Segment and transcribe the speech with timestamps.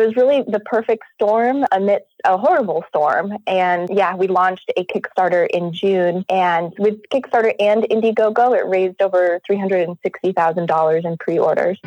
[0.00, 3.32] it was really the perfect storm amidst a horrible storm.
[3.46, 6.24] And yeah, we launched a Kickstarter in June.
[6.28, 11.78] And with Kickstarter and Indiegogo, it raised over $360,000 in pre orders.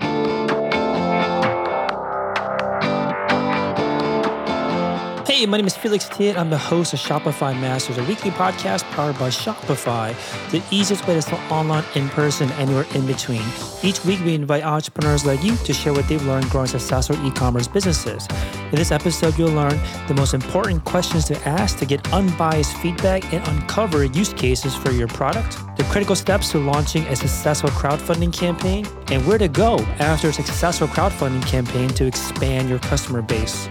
[5.33, 6.37] Hey, my name is Felix Thea.
[6.37, 10.13] I'm the host of Shopify Masters, a weekly podcast powered by Shopify,
[10.51, 13.41] the easiest way to sell online, in person, anywhere in between.
[13.81, 17.31] Each week, we invite entrepreneurs like you to share what they've learned growing successful e
[17.31, 18.27] commerce businesses.
[18.69, 23.33] In this episode, you'll learn the most important questions to ask to get unbiased feedback
[23.33, 28.31] and uncover use cases for your product, the critical steps to launching a successful crowdfunding
[28.31, 33.67] campaign, and where to go after a successful crowdfunding campaign to expand your customer base.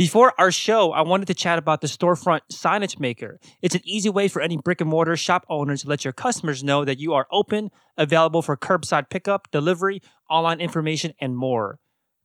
[0.00, 3.38] Before our show, I wanted to chat about the storefront signage maker.
[3.60, 6.64] It's an easy way for any brick and mortar shop owner to let your customers
[6.64, 7.68] know that you are open,
[7.98, 10.00] available for curbside pickup, delivery,
[10.30, 11.80] online information, and more.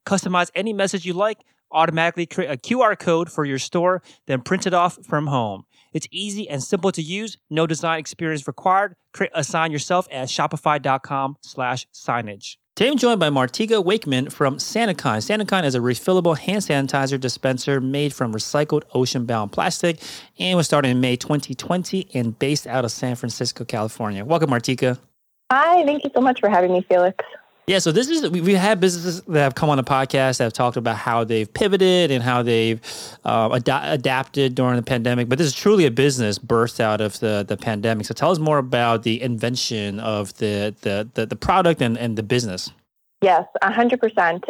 [0.08, 4.66] Customize any message you like, automatically create a QR code for your store, then print
[4.66, 5.66] it off from home.
[5.92, 8.96] It's easy and simple to use, no design experience required.
[9.12, 12.56] Create a sign yourself at shopify.com slash signage.
[12.76, 15.22] Today I'm joined by Martika Wakeman from SaniKind.
[15.24, 20.02] SaniKind is a refillable hand sanitizer dispenser made from recycled ocean-bound plastic
[20.40, 24.26] and was started in May 2020 and based out of San Francisco, California.
[24.26, 25.00] Welcome, Martika.
[25.50, 27.24] Hi, thank you so much for having me, Felix.
[27.68, 30.54] Yeah, so this is we've had businesses that have come on the podcast that have
[30.54, 32.80] talked about how they've pivoted and how they've
[33.24, 35.30] uh, ad- adapted during the pandemic.
[35.30, 38.06] But this is truly a business birthed out of the the pandemic.
[38.06, 42.16] So tell us more about the invention of the the the, the product and, and
[42.16, 42.72] the business.
[43.24, 44.46] Yes, hundred um, percent.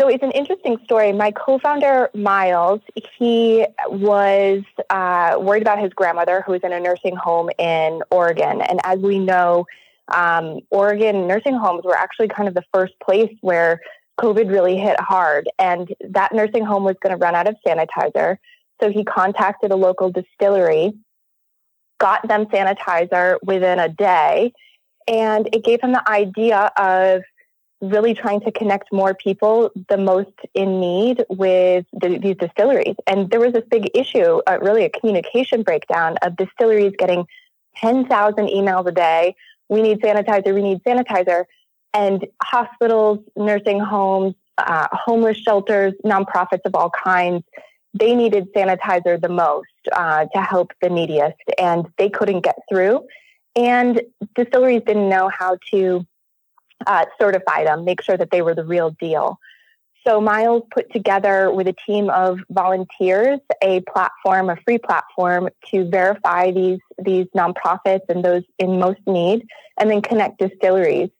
[0.00, 1.12] So it's an interesting story.
[1.14, 2.82] My co-founder Miles,
[3.18, 8.60] he was uh, worried about his grandmother who was in a nursing home in Oregon,
[8.60, 9.66] and as we know
[10.14, 13.80] um, Oregon nursing homes were actually kind of the first place where
[14.20, 15.48] COVID really hit hard.
[15.58, 18.38] And that nursing home was going to run out of sanitizer.
[18.80, 20.92] So he contacted a local distillery,
[21.98, 24.52] got them sanitizer within a day,
[25.08, 27.22] and it gave him the idea of
[27.80, 32.96] really trying to connect more people the most in need with the, these distilleries.
[33.06, 37.26] And there was this big issue, uh, really a communication breakdown of distilleries getting
[37.76, 39.34] 10,000 emails a day
[39.68, 41.44] we need sanitizer, we need sanitizer.
[41.94, 47.44] And hospitals, nursing homes, uh, homeless shelters, nonprofits of all kinds,
[47.94, 53.06] they needed sanitizer the most uh, to help the neediest, and they couldn't get through.
[53.54, 54.02] And
[54.34, 56.06] distilleries didn't know how to
[56.86, 59.38] uh, certify them, make sure that they were the real deal.
[60.06, 65.88] So Miles put together with a team of volunteers a platform, a free platform to
[65.88, 69.46] verify these these nonprofits and those in most need,
[69.78, 71.10] and then connect distilleries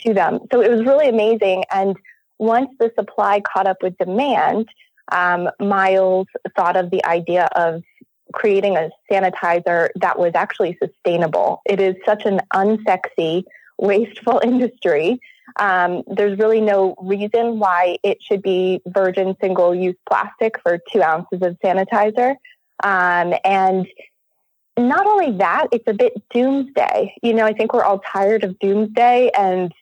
[0.00, 0.40] to them.
[0.52, 1.64] So it was really amazing.
[1.70, 1.96] And
[2.38, 4.68] once the supply caught up with demand,
[5.12, 6.26] um, Miles
[6.56, 7.82] thought of the idea of
[8.32, 11.60] creating a sanitizer that was actually sustainable.
[11.66, 13.44] It is such an unsexy,
[13.82, 15.20] wasteful industry
[15.58, 21.02] um, there's really no reason why it should be virgin single use plastic for two
[21.02, 22.36] ounces of sanitizer.
[22.82, 23.86] Um, and
[24.78, 27.14] not only that, it's a bit doomsday.
[27.22, 29.30] You know, I think we're all tired of doomsday.
[29.36, 29.72] And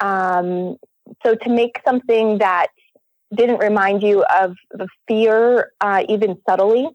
[0.00, 0.76] um,
[1.24, 2.68] so to make something that
[3.34, 6.88] didn't remind you of the fear, uh, even subtly,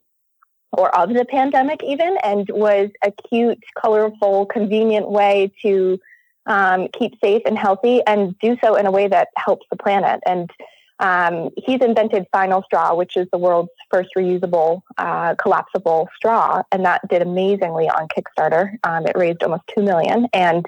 [0.74, 6.00] or of the pandemic, even, and was a cute, colorful, convenient way to
[6.46, 10.20] um, keep safe and healthy and do so in a way that helps the planet.
[10.26, 10.50] And
[11.02, 16.86] um, he's invented Final Straw, which is the world's first reusable, uh, collapsible straw, and
[16.86, 18.76] that did amazingly on Kickstarter.
[18.84, 20.64] Um, it raised almost two million, and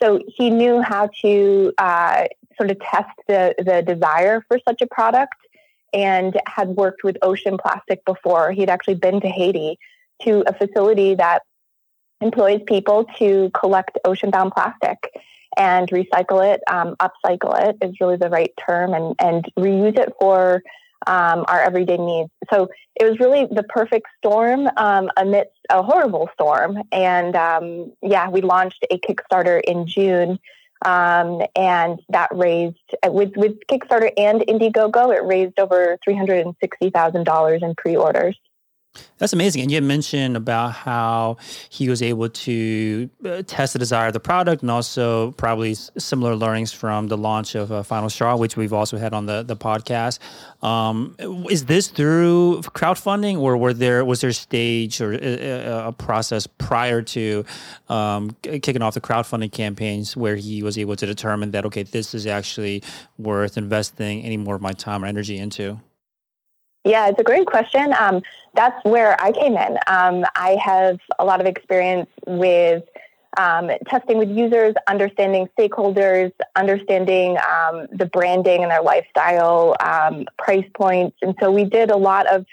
[0.00, 2.26] so he knew how to uh,
[2.56, 5.34] sort of test the the desire for such a product,
[5.92, 8.52] and had worked with ocean plastic before.
[8.52, 9.76] He'd actually been to Haiti
[10.22, 11.42] to a facility that
[12.20, 15.10] employs people to collect ocean bound plastic
[15.56, 20.12] and recycle it, um, upcycle it is really the right term, and, and reuse it
[20.20, 20.62] for
[21.06, 22.30] um, our everyday needs.
[22.52, 22.68] So
[23.00, 26.78] it was really the perfect storm um, amidst a horrible storm.
[26.92, 30.38] And um, yeah, we launched a Kickstarter in June.
[30.84, 36.54] Um, and that raised with with Kickstarter and Indiegogo, it raised over three hundred and
[36.60, 38.38] sixty thousand dollars in pre-orders.
[39.18, 39.62] That's amazing.
[39.62, 41.38] And you mentioned about how
[41.68, 46.36] he was able to uh, test the desire of the product and also probably similar
[46.36, 49.56] learnings from the launch of uh, Final Straw, which we've also had on the, the
[49.56, 50.20] podcast.
[50.62, 51.16] Um,
[51.50, 56.46] is this through crowdfunding or were there was there stage or a, uh, a process
[56.46, 57.44] prior to
[57.88, 62.14] um, kicking off the crowdfunding campaigns where he was able to determine that, okay, this
[62.14, 62.82] is actually
[63.18, 65.80] worth investing any more of my time or energy into?
[66.84, 67.92] Yeah, it's a great question.
[67.98, 68.22] Um,
[68.54, 69.78] that's where I came in.
[69.86, 72.84] Um, I have a lot of experience with
[73.36, 80.64] um, testing with users, understanding stakeholders, understanding um, the branding and their lifestyle, um, price
[80.74, 81.16] points.
[81.20, 82.46] And so we did a lot of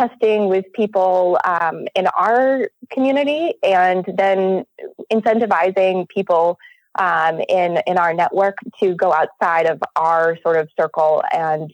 [0.00, 4.64] testing with people um, in our community and then
[5.12, 6.58] incentivizing people
[6.98, 11.72] um, in in our network to go outside of our sort of circle and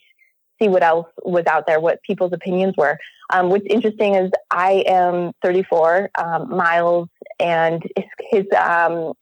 [0.65, 2.99] see what else was out there, what people's opinions were.
[3.31, 6.11] Um, what's interesting is I am 34.
[6.17, 7.09] Um, Miles
[7.39, 7.83] and
[8.31, 9.13] his um,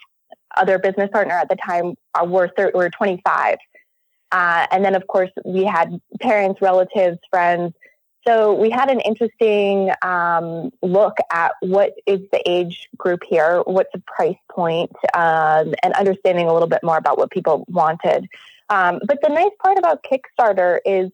[0.56, 3.56] other business partner at the time uh, were thir- were 25.
[4.31, 7.75] Uh, and then, of course, we had parents, relatives, friends.
[8.27, 13.91] So we had an interesting um, look at what is the age group here, what's
[13.93, 18.29] the price point, um, and understanding a little bit more about what people wanted.
[18.69, 21.11] Um, but the nice part about Kickstarter is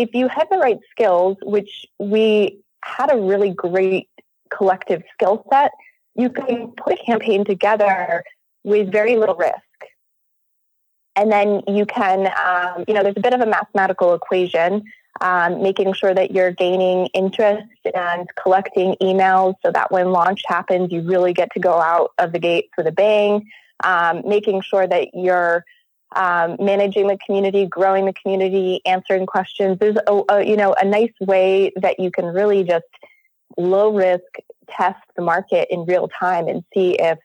[0.00, 4.08] if you have the right skills, which we had a really great
[4.48, 5.72] collective skill set,
[6.14, 8.24] you can put a campaign together
[8.64, 9.54] with very little risk.
[11.16, 14.84] And then you can, um, you know, there's a bit of a mathematical equation,
[15.20, 20.90] um, making sure that you're gaining interest and collecting emails so that when launch happens,
[20.92, 23.50] you really get to go out of the gate with a bang,
[23.84, 25.64] um, making sure that you're
[26.16, 29.78] um, managing the community, growing the community, answering questions.
[29.78, 32.86] There's a, a, you know a nice way that you can really just
[33.56, 34.24] low risk
[34.68, 37.18] test the market in real time and see if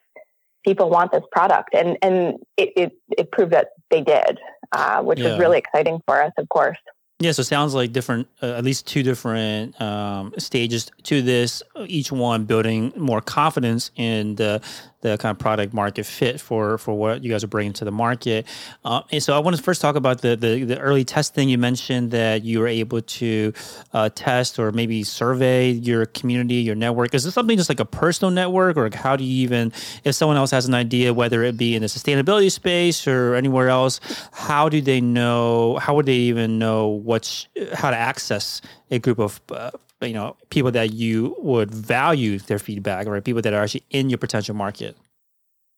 [0.64, 1.74] people want this product.
[1.74, 4.38] And and it it, it proved that they did,
[4.72, 5.30] uh, which yeah.
[5.30, 6.78] was really exciting for us, of course.
[7.18, 11.62] Yeah, so it sounds like different, uh, at least two different um, stages to this.
[11.86, 14.60] Each one building more confidence in the
[15.00, 17.90] the kind of product market fit for for what you guys are bringing to the
[17.90, 18.46] market.
[18.84, 21.48] Uh, and so I want to first talk about the, the, the early testing.
[21.48, 23.52] You mentioned that you were able to
[23.92, 27.14] uh, test or maybe survey your community, your network.
[27.14, 29.72] Is this something just like a personal network, or how do you even,
[30.04, 33.68] if someone else has an idea, whether it be in the sustainability space or anywhere
[33.68, 34.00] else,
[34.32, 35.76] how do they know?
[35.76, 38.60] How would they even know what's how to access
[38.90, 39.70] a group of uh,
[40.00, 44.10] you know people that you would value their feedback or people that are actually in
[44.10, 44.96] your potential market.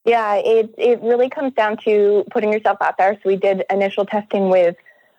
[0.05, 3.15] Yeah it it really comes down to putting yourself out there.
[3.15, 4.77] So we did initial testing with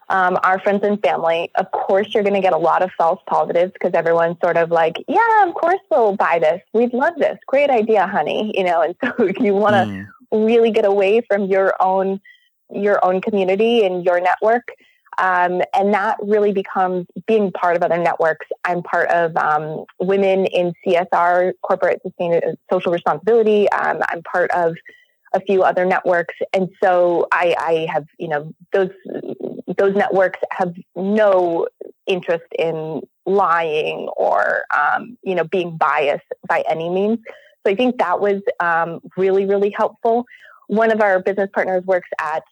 [0.09, 1.51] um, our friends and family.
[1.55, 4.71] Of course you're going to get a lot of false positives because everyone's sort of
[4.71, 6.61] like yeah of course we'll buy this.
[6.73, 7.37] We'd love this.
[7.47, 8.81] Great idea honey you know?
[8.81, 10.07] And so you want to mm.
[10.31, 12.19] really get away from your own
[12.71, 14.71] your own community and your network
[15.19, 18.45] um, and that really becomes being part of other networks.
[18.63, 23.69] I'm part of um, Women in CSR, Corporate Sustainable Social Responsibility.
[23.71, 24.75] Um, I'm part of
[25.33, 28.89] a few other networks, and so I, I have, you know, those
[29.77, 31.67] those networks have no
[32.07, 37.19] interest in lying or, um, you know, being biased by any means.
[37.65, 40.25] So I think that was um, really, really helpful.
[40.67, 42.43] One of our business partners works at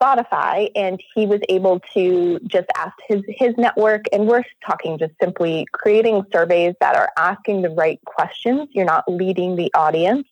[0.00, 5.12] Spotify, and he was able to just ask his his network, and we're talking just
[5.20, 8.68] simply creating surveys that are asking the right questions.
[8.72, 10.26] You're not leading the audience,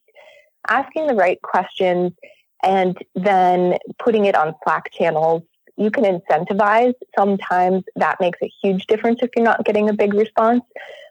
[0.68, 2.12] asking the right questions,
[2.62, 5.42] and then putting it on Slack channels.
[5.76, 6.94] You can incentivize.
[7.16, 10.62] Sometimes that makes a huge difference if you're not getting a big response.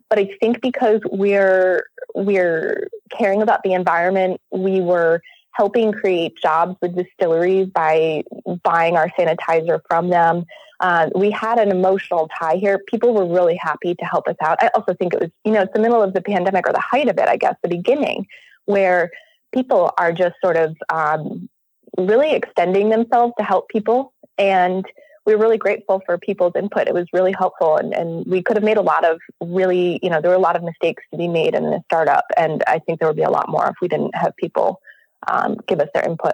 [0.09, 1.83] But I think because we're
[2.15, 5.21] we're caring about the environment, we were
[5.57, 8.23] helping create jobs with distilleries by
[8.63, 10.45] buying our sanitizer from them.
[10.79, 12.79] Uh, we had an emotional tie here.
[12.87, 14.57] People were really happy to help us out.
[14.61, 16.79] I also think it was, you know, it's the middle of the pandemic or the
[16.79, 18.27] height of it, I guess, the beginning,
[18.65, 19.09] where
[19.51, 21.49] people are just sort of um,
[21.97, 24.13] really extending themselves to help people.
[24.37, 24.85] And
[25.25, 26.87] we were really grateful for people's input.
[26.87, 27.77] It was really helpful.
[27.77, 30.39] And, and we could have made a lot of really, you know, there were a
[30.49, 32.25] lot of mistakes to be made in the startup.
[32.37, 34.79] And I think there would be a lot more if we didn't have people
[35.27, 36.33] um, give us their input.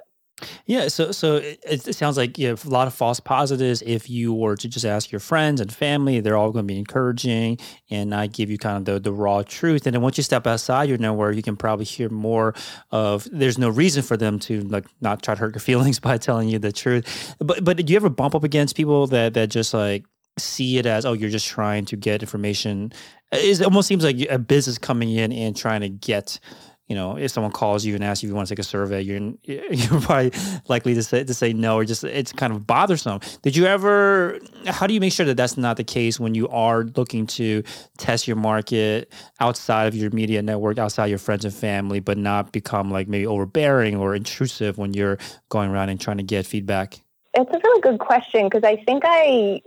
[0.66, 3.82] Yeah, so so it, it, sounds like you have a lot of false positives.
[3.86, 6.80] If you were to just ask your friends and family, they're all going to be
[6.80, 7.60] encouraging
[7.90, 9.86] and not give you kind of the, the raw truth.
[9.86, 12.56] And then once you step outside your network, you can probably hear more
[12.92, 13.28] of.
[13.32, 16.50] There's no reason for them to like not try to hurt your feelings by telling
[16.50, 17.36] you the truth.
[17.40, 20.06] But but do you ever bump up against people that that just like
[20.40, 22.92] see it as oh you're just trying to get information
[23.32, 26.40] it almost seems like a business coming in and trying to get
[26.88, 28.64] you know, if someone calls you and asks you if you want to take a
[28.64, 30.32] survey, you're you're probably
[30.68, 33.20] likely to say to say no, or just it's kind of bothersome.
[33.42, 34.40] Did you ever?
[34.66, 37.64] How do you make sure that that's not the case when you are looking to
[37.98, 42.52] test your market outside of your media network, outside your friends and family, but not
[42.52, 45.18] become like maybe overbearing or intrusive when you're
[45.50, 47.00] going around and trying to get feedback?
[47.34, 49.62] It's a really good question because I think I,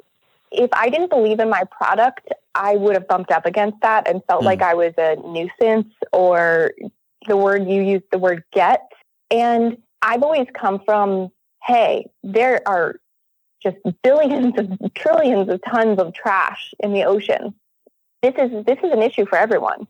[0.52, 4.22] if I didn't believe in my product, I would have bumped up against that and
[4.24, 4.46] felt mm.
[4.46, 6.72] like I was a nuisance or
[7.26, 8.82] the word you used, the word get.
[9.30, 11.30] And I've always come from,
[11.62, 13.00] hey, there are
[13.62, 17.54] just billions of trillions of tons of trash in the ocean.
[18.22, 19.86] This is this is an issue for everyone.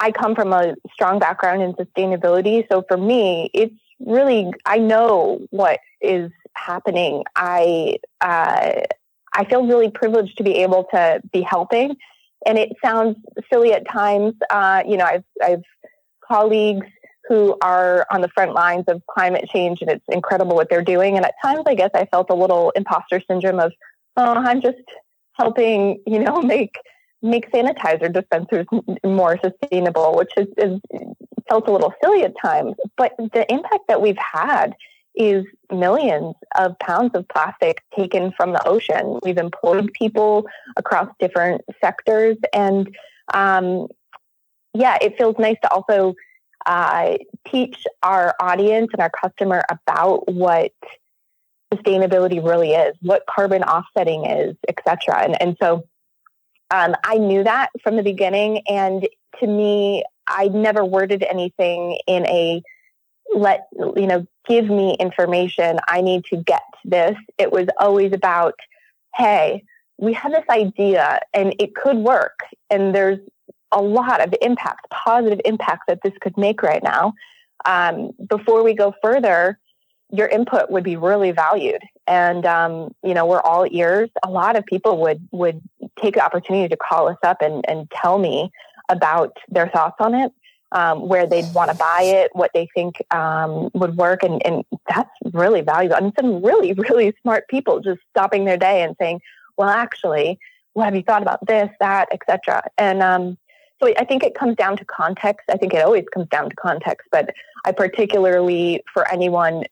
[0.00, 5.46] I come from a strong background in sustainability, so for me, it's really I know
[5.50, 7.24] what is happening.
[7.36, 8.82] I uh,
[9.32, 11.96] I feel really privileged to be able to be helping,
[12.46, 13.16] and it sounds
[13.52, 14.34] silly at times.
[14.50, 15.64] Uh, you know, I've I've
[16.26, 16.86] colleagues
[17.28, 21.16] who are on the front lines of climate change and it's incredible what they're doing.
[21.16, 23.72] And at times, I guess I felt a little imposter syndrome of,
[24.16, 24.78] oh, I'm just
[25.32, 26.76] helping, you know, make
[27.22, 28.66] make sanitizer dispensers
[29.02, 30.78] more sustainable, which is,
[31.48, 32.74] felt a little silly at times.
[32.98, 34.74] But the impact that we've had
[35.14, 39.18] is millions of pounds of plastic taken from the ocean.
[39.22, 42.94] We've employed people across different sectors, and
[43.32, 43.88] um,
[44.74, 46.14] yeah, it feels nice to also
[46.66, 47.16] uh,
[47.50, 50.72] teach our audience and our customer about what
[51.72, 55.22] sustainability really is, what carbon offsetting is, etc.
[55.22, 55.84] And, and so
[56.70, 58.62] um, I knew that from the beginning.
[58.68, 59.08] And
[59.40, 62.62] to me, I never worded anything in a
[63.34, 65.78] let, you know, give me information.
[65.88, 67.16] I need to get this.
[67.38, 68.54] It was always about,
[69.14, 69.64] hey,
[69.98, 72.40] we have this idea and it could work.
[72.70, 73.18] And there's
[73.72, 77.14] a lot of impact, positive impact that this could make right now.
[77.64, 79.58] Um, before we go further,
[80.10, 81.82] your input would be really valued.
[82.06, 84.10] And um, you know, we're all ears.
[84.24, 85.60] A lot of people would would
[86.00, 88.50] take the opportunity to call us up and, and tell me
[88.90, 90.30] about their thoughts on it,
[90.72, 94.64] um, where they'd want to buy it, what they think um, would work, and, and
[94.88, 95.96] that's really valuable.
[95.96, 99.20] And some really, really smart people just stopping their day and saying,
[99.56, 100.38] "Well, actually,
[100.74, 103.38] what have you thought about this, that, etc." And um,
[103.84, 105.44] so I think it comes down to context.
[105.50, 109.64] I think it always comes down to context, but I particularly, for anyone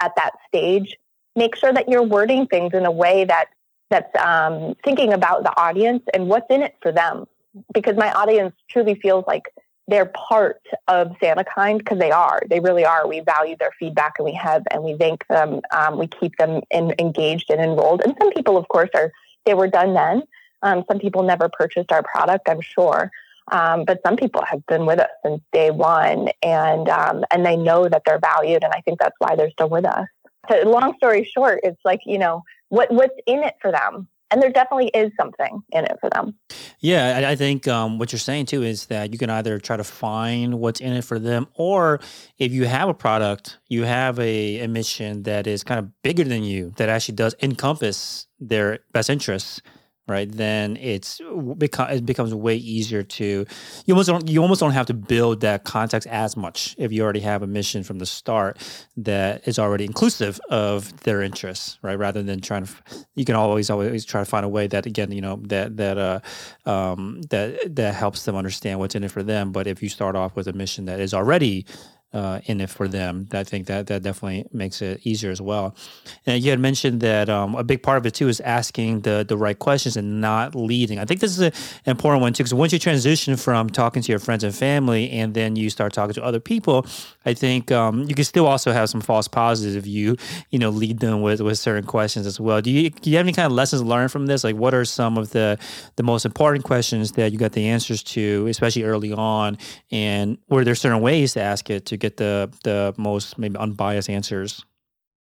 [0.00, 0.96] at that stage,
[1.36, 3.46] make sure that you're wording things in a way that
[3.90, 7.26] that's um, thinking about the audience and what's in it for them.
[7.72, 9.44] Because my audience truly feels like
[9.88, 12.42] they're part of SaniKind because they are.
[12.48, 13.08] They really are.
[13.08, 15.62] We value their feedback and we have and we thank them.
[15.72, 18.02] Um, we keep them in, engaged and enrolled.
[18.04, 19.10] And some people, of course, are
[19.46, 20.22] they were done then.
[20.62, 23.10] Um, some people never purchased our product, I'm sure.
[23.50, 27.56] Um, but some people have been with us since day one, and um, and they
[27.56, 30.06] know that they're valued, and I think that's why they're still with us.
[30.50, 34.42] So, long story short, it's like you know what what's in it for them, and
[34.42, 36.34] there definitely is something in it for them.
[36.80, 39.76] Yeah, I, I think um, what you're saying too is that you can either try
[39.76, 42.00] to find what's in it for them, or
[42.38, 46.24] if you have a product, you have a, a mission that is kind of bigger
[46.24, 49.62] than you, that actually does encompass their best interests
[50.08, 50.30] right?
[50.30, 51.20] Then it's
[51.56, 53.46] become it becomes way easier to
[53.86, 57.02] you almost don't you almost don't have to build that context as much if you
[57.02, 58.58] already have a mission from the start
[58.96, 61.98] that is already inclusive of their interests right?
[61.98, 62.72] Rather than trying to
[63.14, 65.98] you can always always try to find a way that again you know that that
[65.98, 66.20] uh
[66.68, 69.52] um that that helps them understand what's in it for them.
[69.52, 71.66] But if you start off with a mission that is already
[72.12, 73.28] uh, in it for them.
[73.32, 75.76] I think that that definitely makes it easier as well.
[76.24, 79.24] And you had mentioned that um, a big part of it too is asking the
[79.28, 80.98] the right questions and not leading.
[80.98, 81.52] I think this is an
[81.84, 85.34] important one too because once you transition from talking to your friends and family and
[85.34, 86.86] then you start talking to other people,
[87.26, 90.16] I think um, you can still also have some false positives if you
[90.50, 92.62] you know lead them with with certain questions as well.
[92.62, 94.44] Do you do you have any kind of lessons learned from this?
[94.44, 95.58] Like, what are some of the
[95.96, 99.58] the most important questions that you got the answers to, especially early on,
[99.90, 104.08] and were there certain ways to ask it to get the the most maybe unbiased
[104.08, 104.64] answers?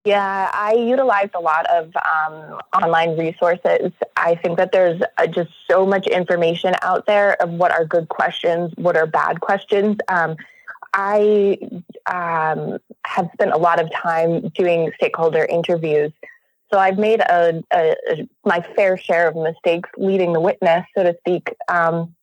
[0.05, 3.91] Yeah, I utilize a lot of um, online resources.
[4.15, 8.07] I think that there's uh, just so much information out there of what are good
[8.07, 9.97] questions, what are bad questions.
[10.07, 10.37] Um,
[10.93, 11.57] I
[12.05, 16.13] um, have spent a lot of time doing stakeholder interviews.
[16.71, 21.03] So I've made a, a, a, my fair share of mistakes leading the witness, so
[21.03, 21.53] to speak.
[21.67, 22.15] Um,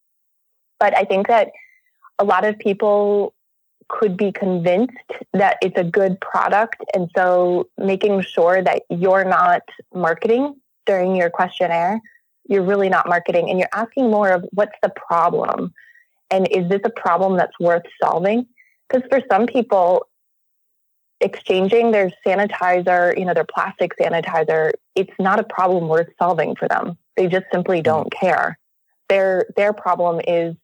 [0.80, 1.50] but I think that
[2.18, 3.34] a lot of people
[3.88, 4.96] could be convinced
[5.32, 6.76] that it's a good product.
[6.94, 9.62] And so making sure that you're not
[9.94, 12.00] marketing during your questionnaire
[12.48, 15.72] you're really not marketing and you're asking more of what's the problem
[16.30, 18.46] and is this a problem that's worth solving
[18.88, 20.06] because for some people
[21.20, 26.68] exchanging their sanitizer you know their plastic sanitizer it's not a problem worth solving for
[26.68, 27.84] them they just simply mm.
[27.84, 28.58] don't care
[29.08, 30.54] their their problem is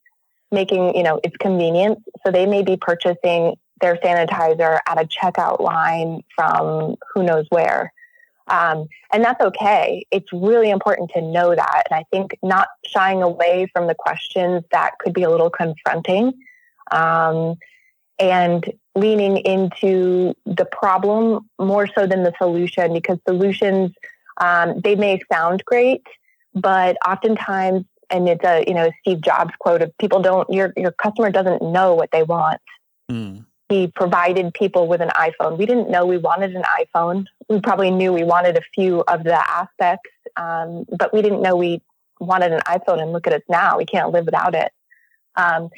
[0.52, 5.60] making you know it's convenience so they may be purchasing their sanitizer at a checkout
[5.60, 7.92] line from who knows where
[8.48, 10.04] um, and that's okay.
[10.10, 11.84] It's really important to know that.
[11.90, 16.32] And I think not shying away from the questions that could be a little confronting
[16.90, 17.56] um,
[18.18, 23.92] and leaning into the problem more so than the solution because solutions,
[24.38, 26.06] um, they may sound great,
[26.54, 30.92] but oftentimes, and it's a, you know, Steve Jobs quote of people don't, your, your
[30.92, 32.60] customer doesn't know what they want.
[33.10, 35.56] Mm he provided people with an iPhone.
[35.56, 37.24] We didn't know we wanted an iPhone.
[37.48, 41.56] We probably knew we wanted a few of the aspects, um, but we didn't know
[41.56, 41.80] we
[42.20, 43.00] wanted an iPhone.
[43.00, 44.70] And look at us now; we can't live without it.
[45.36, 45.70] Um,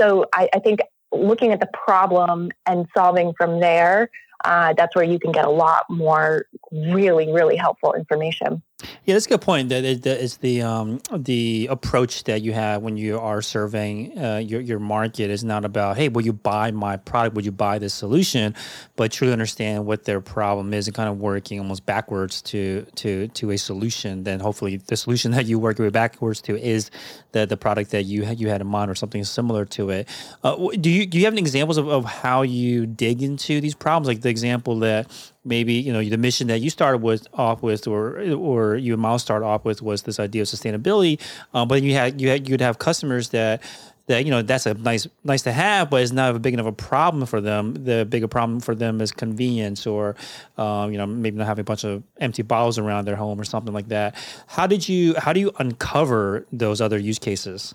[0.00, 0.80] so I, I, think
[1.12, 4.08] looking at the problem and solving from there
[4.44, 8.62] uh, that's where you can get a lot more really, really helpful information.
[9.04, 9.68] Yeah, that's a good point.
[9.68, 14.60] That is the um, the approach that you have when you are surveying uh, your
[14.60, 17.36] your market is not about hey, will you buy my product?
[17.36, 18.54] Will you buy this solution?
[18.96, 23.28] But truly understand what their problem is and kind of working almost backwards to to
[23.28, 24.24] to a solution.
[24.24, 26.90] Then hopefully the solution that you work with backwards to is
[27.32, 30.08] the the product that you had, you had in mind or something similar to it.
[30.44, 33.74] Uh, do you do you have any examples of, of how you dig into these
[33.74, 34.06] problems?
[34.06, 35.10] Like the example that
[35.44, 39.02] maybe you know the mission that you started with off with or or you and
[39.02, 41.20] Miles started off with was this idea of sustainability,
[41.54, 43.62] uh, but you had you had you'd have customers that
[44.06, 46.66] that you know that's a nice nice to have, but it's not a big enough
[46.66, 47.74] a problem for them.
[47.74, 50.16] The bigger problem for them is convenience, or
[50.58, 53.44] um, you know maybe not having a bunch of empty bottles around their home or
[53.44, 54.14] something like that.
[54.46, 57.74] How did you how do you uncover those other use cases?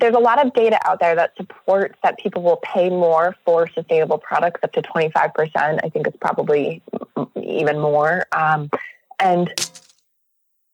[0.00, 3.68] there's a lot of data out there that supports that people will pay more for
[3.68, 5.80] sustainable products up to 25%.
[5.84, 6.82] I think it's probably
[7.40, 8.26] even more.
[8.32, 8.70] Um,
[9.20, 9.48] and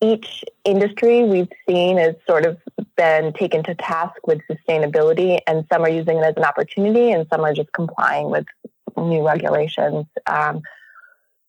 [0.02, 2.58] each industry we've seen has sort of
[2.96, 7.26] been taken to task with sustainability, and some are using it as an opportunity, and
[7.32, 8.46] some are just complying with
[8.96, 10.06] new regulations.
[10.26, 10.62] Um,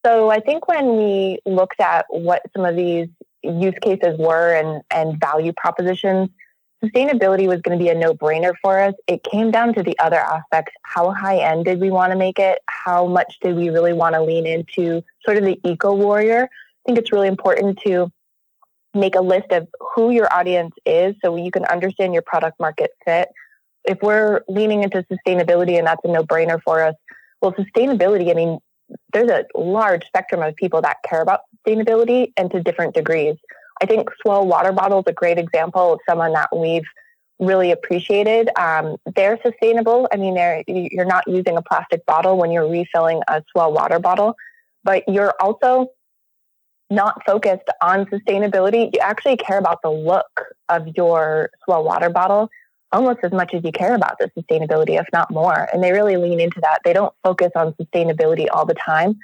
[0.06, 3.08] so I think when we looked at what some of these
[3.44, 6.30] use cases were and, and value propositions,
[6.84, 8.94] sustainability was going to be a no brainer for us.
[9.08, 10.74] It came down to the other aspects.
[10.84, 12.60] How high end did we want to make it?
[12.68, 16.50] How much did we really want to lean into sort of the eco warrior?
[16.52, 18.12] I think it's really important to
[18.94, 22.92] make a list of who your audience is so you can understand your product market
[23.06, 23.30] fit.
[23.86, 26.96] If we're leaning into sustainability and that's a no brainer for us,
[27.42, 28.60] well, sustainability, I mean,
[29.14, 33.36] there's a large spectrum of people that care about sustainability and to different degrees.
[33.82, 36.86] I think S'well water bottle is a great example of someone that we've
[37.40, 38.50] really appreciated.
[38.60, 40.08] Um, they're sustainable.
[40.14, 44.00] I mean, they're, you're not using a plastic bottle when you're refilling a S'well water
[44.00, 44.36] bottle,
[44.84, 45.88] but you're also
[46.92, 48.90] not focused on sustainability.
[48.94, 52.50] You actually care about the look of your S'well water bottle
[52.92, 55.68] almost as much as you care about the sustainability, if not more.
[55.74, 56.80] And they really lean into that.
[56.84, 59.18] They don't focus on sustainability all the time.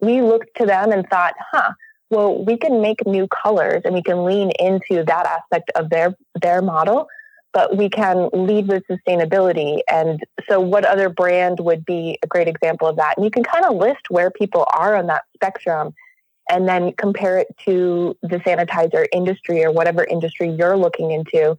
[0.00, 1.72] We looked to them and thought, huh,
[2.10, 6.16] well, we can make new colors and we can lean into that aspect of their
[6.40, 7.06] their model,
[7.52, 9.80] but we can lead with sustainability.
[9.90, 13.16] And so, what other brand would be a great example of that?
[13.16, 15.94] And you can kind of list where people are on that spectrum,
[16.50, 21.56] and then compare it to the sanitizer industry or whatever industry you're looking into,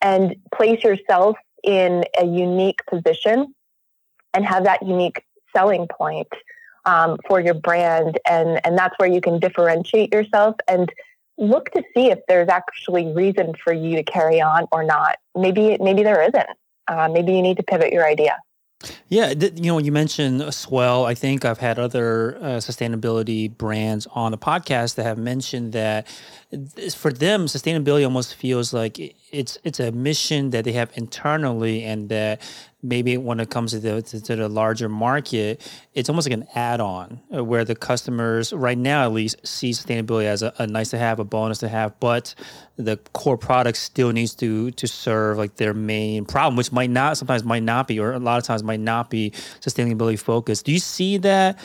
[0.00, 3.54] and place yourself in a unique position
[4.32, 6.28] and have that unique selling point
[6.84, 10.92] um, for your brand, and and that's where you can differentiate yourself and
[11.36, 15.16] look to see if there's actually reason for you to carry on or not.
[15.36, 16.48] Maybe maybe there isn't.
[16.88, 18.36] Uh, maybe you need to pivot your idea.
[19.08, 21.04] Yeah, you know, you mentioned S'well.
[21.04, 26.06] I think I've had other uh, sustainability brands on the podcast that have mentioned that
[26.94, 28.98] for them, sustainability almost feels like
[29.30, 32.40] it's it's a mission that they have internally, and that
[32.82, 35.60] maybe when it comes to the to, to the larger market,
[35.94, 40.24] it's almost like an add-on uh, where the customers right now at least see sustainability
[40.24, 42.34] as a, a, nice to have, a bonus to have, but
[42.76, 47.16] the core product still needs to to serve like their main problem, which might not
[47.16, 50.64] sometimes might not be, or a lot of times might not be sustainability focused.
[50.64, 51.58] Do you see that?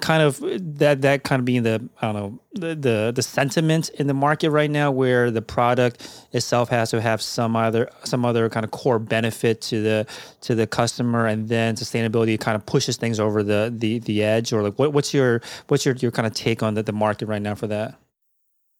[0.00, 0.40] Kind of
[0.78, 4.14] that that kind of being the I don't know the, the the sentiment in the
[4.14, 8.64] market right now, where the product itself has to have some other some other kind
[8.64, 10.06] of core benefit to the
[10.42, 14.52] to the customer, and then sustainability kind of pushes things over the the the edge,
[14.52, 17.26] or like what, what's your what's your your kind of take on the, the market
[17.26, 17.98] right now for that?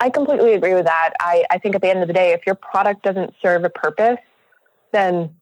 [0.00, 1.14] I completely agree with that.
[1.20, 3.70] I, I think at the end of the day, if your product doesn't serve a
[3.70, 4.18] purpose,
[4.92, 5.35] then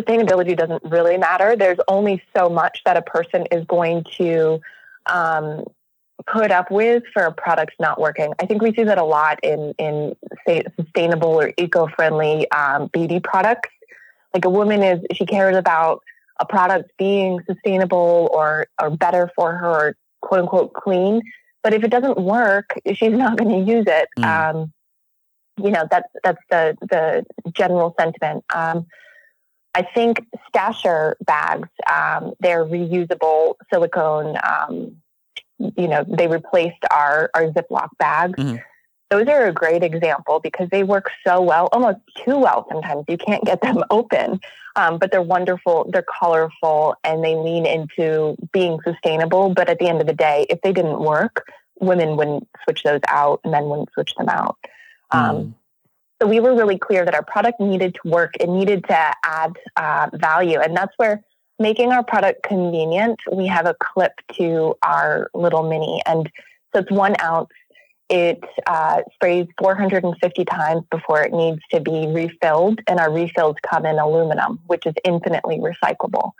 [0.00, 1.56] sustainability doesn't really matter.
[1.56, 4.60] There's only so much that a person is going to
[5.06, 5.64] um,
[6.26, 8.32] put up with for a product not working.
[8.38, 13.20] I think we see that a lot in in say sustainable or eco-friendly um, beauty
[13.20, 13.70] products.
[14.34, 16.02] Like a woman is she cares about
[16.38, 21.22] a product being sustainable or or better for her, or quote unquote clean.
[21.62, 24.08] But if it doesn't work, she's not going to use it.
[24.18, 24.24] Mm.
[24.24, 24.72] Um,
[25.62, 28.44] you know that's that's the the general sentiment.
[28.54, 28.86] Um,
[29.74, 34.36] I think stasher bags, um, they're reusable silicone.
[34.42, 34.96] Um,
[35.58, 38.38] you know, they replaced our, our Ziploc bags.
[38.38, 38.56] Mm-hmm.
[39.10, 43.04] Those are a great example because they work so well, almost too well sometimes.
[43.08, 44.40] You can't get them open,
[44.76, 49.52] um, but they're wonderful, they're colorful, and they lean into being sustainable.
[49.52, 51.48] But at the end of the day, if they didn't work,
[51.80, 54.56] women wouldn't switch those out, men wouldn't switch them out.
[55.12, 55.54] Mm.
[56.20, 58.34] So we were really clear that our product needed to work.
[58.38, 60.60] It needed to add uh, value.
[60.60, 61.24] And that's where
[61.58, 66.02] making our product convenient, we have a clip to our little mini.
[66.04, 66.30] And
[66.74, 67.48] so it's one ounce.
[68.10, 72.80] It uh, sprays 450 times before it needs to be refilled.
[72.86, 76.32] And our refills come in aluminum, which is infinitely recyclable.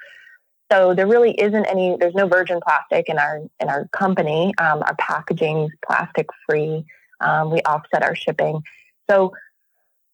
[0.70, 4.52] So there really isn't any, there's no virgin plastic in our, in our company.
[4.58, 6.84] Um, our packaging's plastic free.
[7.20, 8.62] Um, we offset our shipping.
[9.08, 9.32] So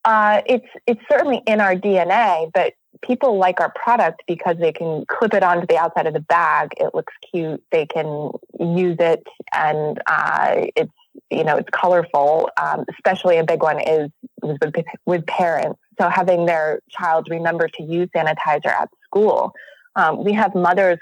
[0.06, 5.04] uh, it's it's certainly in our DNA, but people like our product because they can
[5.08, 6.70] clip it onto the outside of the bag.
[6.76, 7.62] It looks cute.
[7.72, 10.92] They can use it, and uh, it's
[11.28, 12.48] you know it's colorful.
[12.56, 14.08] Um, especially a big one is
[14.42, 14.60] with,
[15.06, 15.80] with parents.
[16.00, 19.52] So having their child remember to use sanitizer at school.
[19.96, 20.98] Um, we have mothers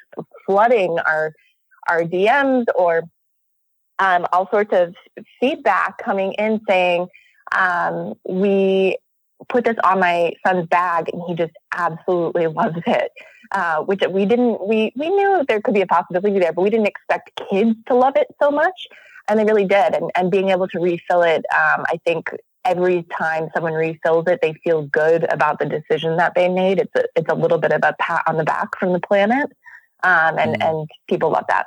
[0.47, 1.35] flooding our
[1.91, 3.03] our DMs or
[3.99, 4.95] um, all sorts of
[5.41, 7.09] feedback coming in saying
[7.55, 8.99] um, we
[9.49, 13.11] put this on my son's bag and he just absolutely loves it.
[13.53, 16.71] Uh, which we didn't, we, we knew there could be a possibility there, but we
[16.71, 18.89] didn't expect kids to love it so much.
[19.29, 19.95] And they really did.
[19.95, 22.31] And, and being able to refill it, um, I think
[22.65, 26.79] every time someone refills it, they feel good about the decision that they made.
[26.79, 29.51] It's a, it's a little bit of a pat on the back from the planet.
[30.03, 30.69] Um, and, mm.
[30.69, 31.67] and people love that.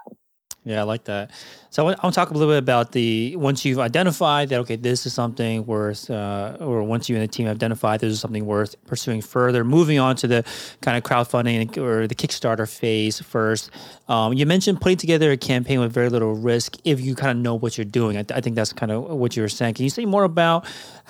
[0.68, 1.32] Yeah, I like that.
[1.70, 4.76] So I want to talk a little bit about the once you've identified that okay,
[4.76, 8.46] this is something worth, uh, or once you and the team identified this is something
[8.46, 9.64] worth pursuing further.
[9.64, 10.44] Moving on to the
[10.82, 13.70] kind of crowdfunding or the Kickstarter phase first.
[14.10, 17.44] Um, you mentioned putting together a campaign with very little risk if you kind of
[17.44, 18.18] know what you're doing.
[18.18, 19.76] I, th- I think that's kind of what you were saying.
[19.76, 20.66] Can you say more about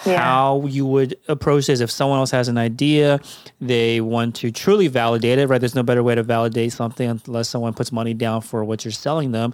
[0.06, 0.20] yeah.
[0.20, 3.20] how you would approach this if someone else has an idea,
[3.62, 5.48] they want to truly validate it?
[5.48, 5.60] Right?
[5.60, 8.92] There's no better way to validate something unless someone puts money down for what you're
[8.92, 9.47] selling them.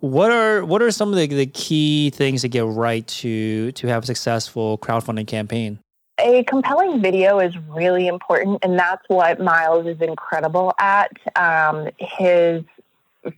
[0.00, 3.86] What are what are some of the, the key things to get right to to
[3.88, 5.78] have a successful crowdfunding campaign?
[6.18, 11.12] A compelling video is really important, and that's what Miles is incredible at.
[11.34, 12.62] Um, his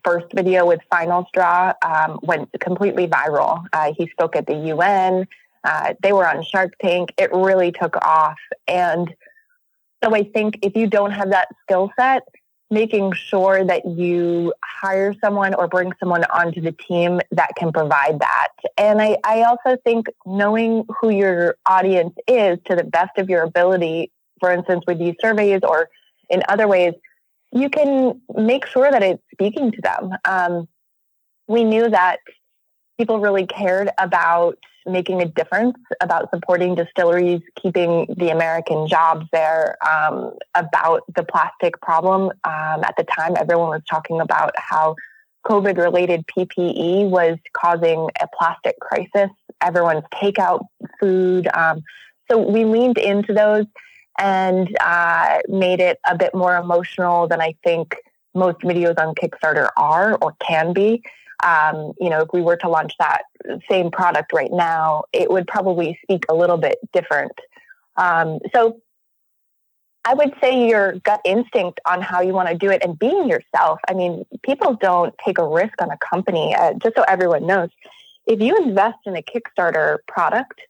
[0.04, 3.64] first video with Final Straw um, went completely viral.
[3.72, 5.26] Uh, he spoke at the UN.
[5.64, 7.12] Uh, they were on Shark Tank.
[7.18, 8.38] It really took off.
[8.66, 9.14] And
[10.02, 12.22] so I think if you don't have that skill set,
[12.72, 18.18] making sure that you hire someone or bring someone onto the team that can provide
[18.18, 18.48] that.
[18.78, 23.42] And I, I also think knowing who your audience is to the best of your
[23.42, 25.90] ability, for instance, with these surveys or
[26.30, 26.94] in other ways,
[27.52, 30.10] you can make sure that it's speaking to them.
[30.24, 30.66] Um,
[31.46, 32.20] we knew that
[32.96, 39.76] people really cared about making a difference about supporting distilleries, keeping the American jobs there,
[39.86, 42.30] um, about the plastic problem.
[42.44, 44.96] Um, at the time, everyone was talking about how
[45.46, 50.64] COVID related PPE was causing a plastic crisis, everyone's takeout
[51.00, 51.48] food.
[51.54, 51.82] Um,
[52.30, 53.66] so we leaned into those
[54.18, 57.96] and uh, made it a bit more emotional than I think
[58.34, 61.02] most videos on Kickstarter are or can be
[61.42, 63.22] um, you know, if we were to launch that
[63.70, 67.32] same product right now, it would probably speak a little bit different.
[67.96, 68.80] Um, so
[70.04, 73.28] I would say your gut instinct on how you want to do it and being
[73.28, 73.78] yourself.
[73.88, 77.68] I mean, people don't take a risk on a company, uh, just so everyone knows.
[78.26, 80.60] If you invest in a Kickstarter product,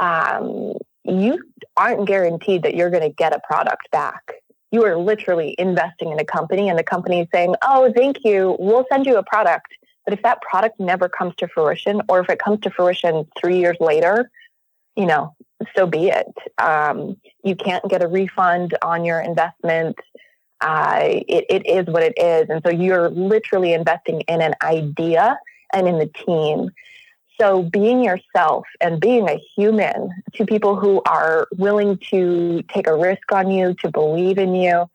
[0.00, 1.42] um, you
[1.76, 4.32] aren't guaranteed that you're going to get a product back.
[4.70, 8.56] You are literally investing in a company, and the company is saying, Oh, thank you.
[8.58, 9.68] We'll send you a product.
[10.04, 13.58] But if that product never comes to fruition, or if it comes to fruition three
[13.58, 14.30] years later,
[14.96, 15.34] you know,
[15.76, 16.34] so be it.
[16.58, 19.96] Um, you can't get a refund on your investment.
[20.60, 22.48] Uh, it, it is what it is.
[22.50, 25.38] And so you're literally investing in an idea
[25.72, 26.70] and in the team.
[27.40, 32.96] so being yourself and being a human to people who are willing to take a
[32.96, 34.88] risk on you, to believe in you,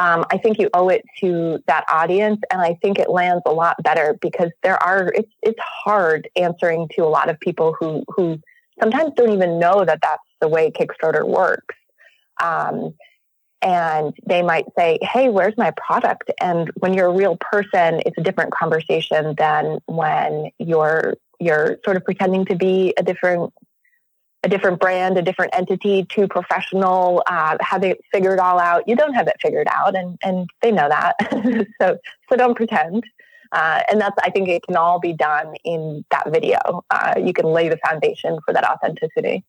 [0.00, 3.52] um, I think you owe it to that audience, and I think it lands a
[3.52, 8.02] lot better because there are it's it's hard answering to a lot of people who
[8.08, 8.40] who
[8.80, 11.74] sometimes don't even know that that's the way Kickstarter works.
[12.42, 12.94] Um,
[13.60, 16.30] and they might say, Hey, where's my product?
[16.40, 21.98] And when you're a real person, it's a different conversation than when you're you're sort
[21.98, 23.52] of pretending to be a different
[24.42, 28.88] a different brand, a different entity, too professional, uh, have it figured all out.
[28.88, 31.16] You don't have it figured out, and and they know that.
[31.80, 31.98] so
[32.28, 33.04] so don't pretend.
[33.52, 36.84] Uh, and that's I think it can all be done in that video.
[36.90, 39.44] Uh, you can lay the foundation for that authenticity.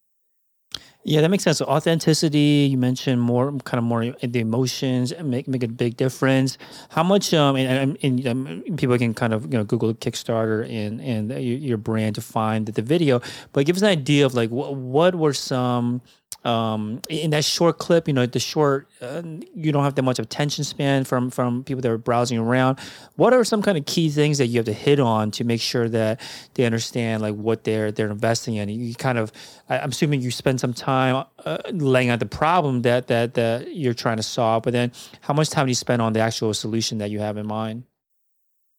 [1.04, 1.58] Yeah, that makes sense.
[1.58, 6.60] So authenticity, you mentioned more kind of more the emotions make make a big difference.
[6.90, 10.64] How much um and, and, and um, people can kind of you know Google Kickstarter
[10.70, 13.20] and and your brand to find the, the video,
[13.52, 16.02] but give us an idea of like what what were some
[16.44, 19.22] um, in that short clip, you know, the short, uh,
[19.54, 22.80] you don't have that much attention span from from people that are browsing around.
[23.16, 25.62] What are some kind of key things that you have to hit on to make
[25.62, 26.20] sure that
[26.56, 28.70] they understand like what they're they're investing in?
[28.70, 29.32] You kind of,
[29.70, 33.76] I, am assuming you spend some time uh, laying out the problem that that that
[33.76, 36.54] you're trying to solve, but then how much time do you spend on the actual
[36.54, 37.84] solution that you have in mind?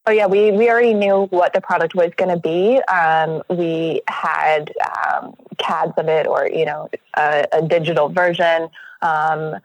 [0.04, 2.80] Oh yeah, we, we already knew what the product was going to be.
[2.92, 4.72] Um, we had
[5.14, 8.68] um, CADs of it, or you know, a, a digital version.
[9.00, 9.56] Um,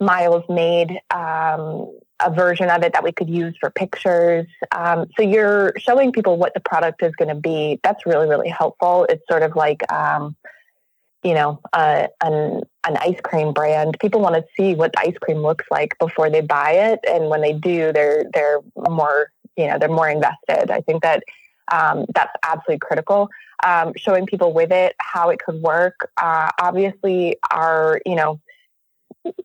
[0.00, 4.46] Miles made um, a version of it that we could use for pictures.
[4.70, 7.80] Um, so you're showing people what the product is going to be.
[7.82, 9.06] That's really really helpful.
[9.08, 10.36] It's sort of like um,
[11.22, 13.96] you know, uh, an an ice cream brand.
[14.00, 17.28] People want to see what the ice cream looks like before they buy it, and
[17.28, 20.70] when they do, they're they're more you know they're more invested.
[20.70, 21.24] I think that
[21.70, 23.28] um, that's absolutely critical.
[23.64, 26.10] Um, showing people with it how it could work.
[26.16, 28.40] Uh, obviously, our you know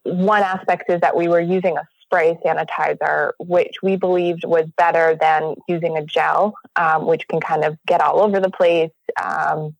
[0.03, 5.15] one aspect is that we were using a spray sanitizer, which we believed was better
[5.19, 8.91] than using a gel, um, which can kind of get all over the place.
[9.21, 9.75] Um,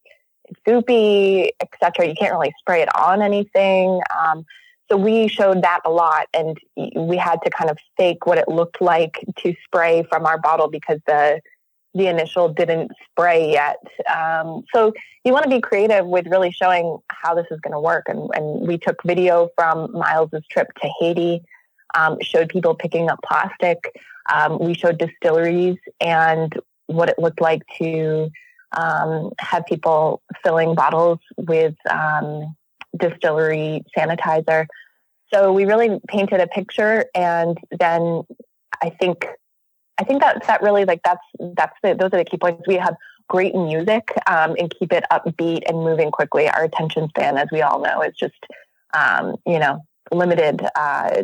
[0.67, 2.07] goopy, etc.
[2.07, 4.01] You can't really spray it on anything.
[4.17, 4.45] Um,
[4.91, 6.57] so we showed that a lot and
[6.95, 10.69] we had to kind of fake what it looked like to spray from our bottle
[10.69, 11.41] because the
[11.93, 13.77] the initial didn't spray yet.
[14.13, 17.79] Um, so you want to be creative with really showing how this is going to
[17.79, 18.05] work.
[18.07, 21.43] And, and, we took video from Miles's trip to Haiti,
[21.95, 23.91] um, showed people picking up plastic.
[24.33, 26.53] Um, we showed distilleries and
[26.87, 28.29] what it looked like to
[28.75, 32.55] um, have people filling bottles with um,
[32.97, 34.65] distillery sanitizer.
[35.33, 38.23] So we really painted a picture, and then
[38.81, 39.25] I think
[39.97, 41.23] I think that that really like that's
[41.55, 42.63] that's the, those are the key points.
[42.67, 42.95] We have
[43.29, 46.49] great music um, and keep it upbeat and moving quickly.
[46.49, 48.45] Our attention span, as we all know, is just
[48.93, 49.79] um, you know
[50.11, 50.65] limited.
[50.75, 51.23] Uh,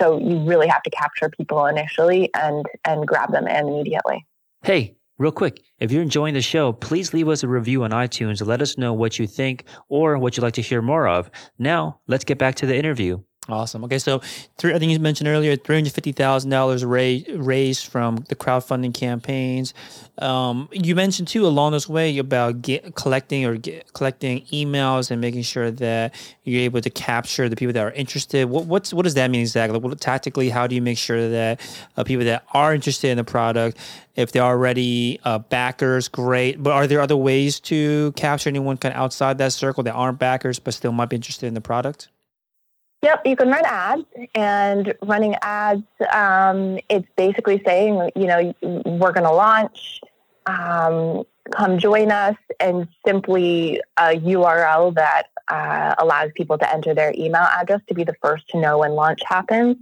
[0.00, 4.26] so you really have to capture people initially and and grab them in immediately.
[4.62, 8.46] Hey, Real quick, if you're enjoying the show, please leave us a review on iTunes
[8.46, 11.28] let us know what you think or what you'd like to hear more of.
[11.58, 13.18] Now, let's get back to the interview.
[13.50, 13.82] Awesome.
[13.84, 14.20] Okay, so
[14.58, 18.92] three, I think you mentioned earlier, three hundred fifty thousand dollars raised from the crowdfunding
[18.92, 19.72] campaigns.
[20.18, 25.22] Um, you mentioned too along this way about get, collecting or get, collecting emails and
[25.22, 28.50] making sure that you're able to capture the people that are interested.
[28.50, 29.78] What what's what does that mean exactly?
[29.78, 31.60] What, tactically, how do you make sure that
[31.96, 33.78] uh, people that are interested in the product,
[34.14, 36.62] if they're already uh, backers, great.
[36.62, 40.18] But are there other ways to capture anyone kind of outside that circle that aren't
[40.18, 42.08] backers but still might be interested in the product?
[43.02, 49.12] Yep, you can run ads, and running ads, um, it's basically saying, you know, we're
[49.12, 50.00] going to launch,
[50.46, 57.12] um, come join us, and simply a URL that uh, allows people to enter their
[57.16, 59.76] email address to be the first to know when launch happens.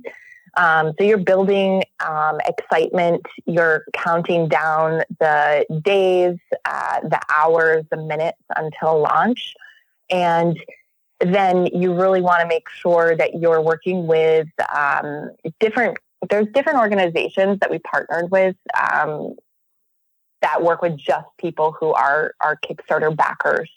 [0.59, 7.99] Um, so you're building um, excitement, you're counting down the days, uh, the hours, the
[7.99, 9.55] minutes until launch.
[10.11, 10.59] And
[11.21, 15.99] then you really want to make sure that you're working with um, different
[16.31, 19.35] there's different organizations that we partnered with um,
[20.43, 23.71] that work with just people who are are kickstarter backers.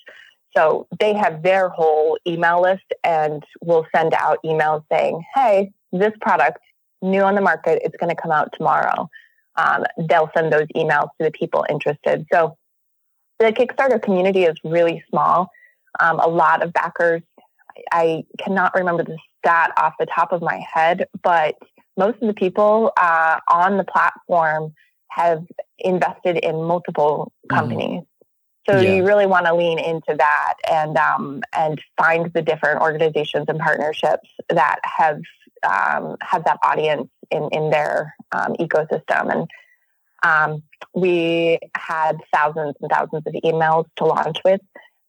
[0.56, 6.14] So they have their whole email list and will send out emails saying hey this
[6.22, 6.60] product
[7.02, 9.10] new on the market it's going to come out tomorrow.
[9.56, 12.26] Um, they'll send those emails to the people interested.
[12.32, 12.58] So
[13.40, 15.52] the kickstarter community is really small.
[16.00, 17.22] Um, a lot of backers
[17.92, 21.56] I cannot remember the stat off the top of my head, but
[21.98, 24.74] most of the people uh, on the platform
[25.10, 25.44] have
[25.78, 27.56] invested in multiple mm-hmm.
[27.56, 28.02] companies.
[28.02, 28.04] Mm-hmm.
[28.70, 28.96] So yeah.
[28.96, 33.58] you really want to lean into that and um, and find the different organizations and
[33.58, 35.22] partnerships that have
[35.64, 39.34] um, have that audience in in their um, ecosystem.
[39.34, 39.50] And
[40.22, 40.64] um,
[40.94, 44.62] we had thousands and thousands of emails to launch with,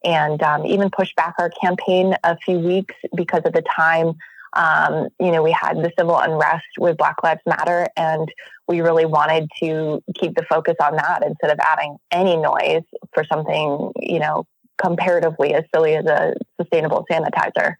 [0.05, 4.17] and um, even pushed back our campaign a few weeks because at the time
[4.53, 8.33] um, you know, we had the civil unrest with Black Lives Matter, and
[8.67, 12.83] we really wanted to keep the focus on that instead of adding any noise
[13.15, 14.47] for something, you know,
[14.79, 17.75] comparatively as silly as a sustainable sanitizer.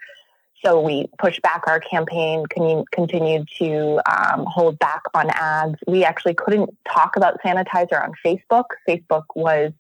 [0.65, 5.77] So we pushed back our campaign, continued to um, hold back on ads.
[5.87, 8.67] We actually couldn't talk about sanitizer on Facebook.
[8.87, 9.73] Facebook was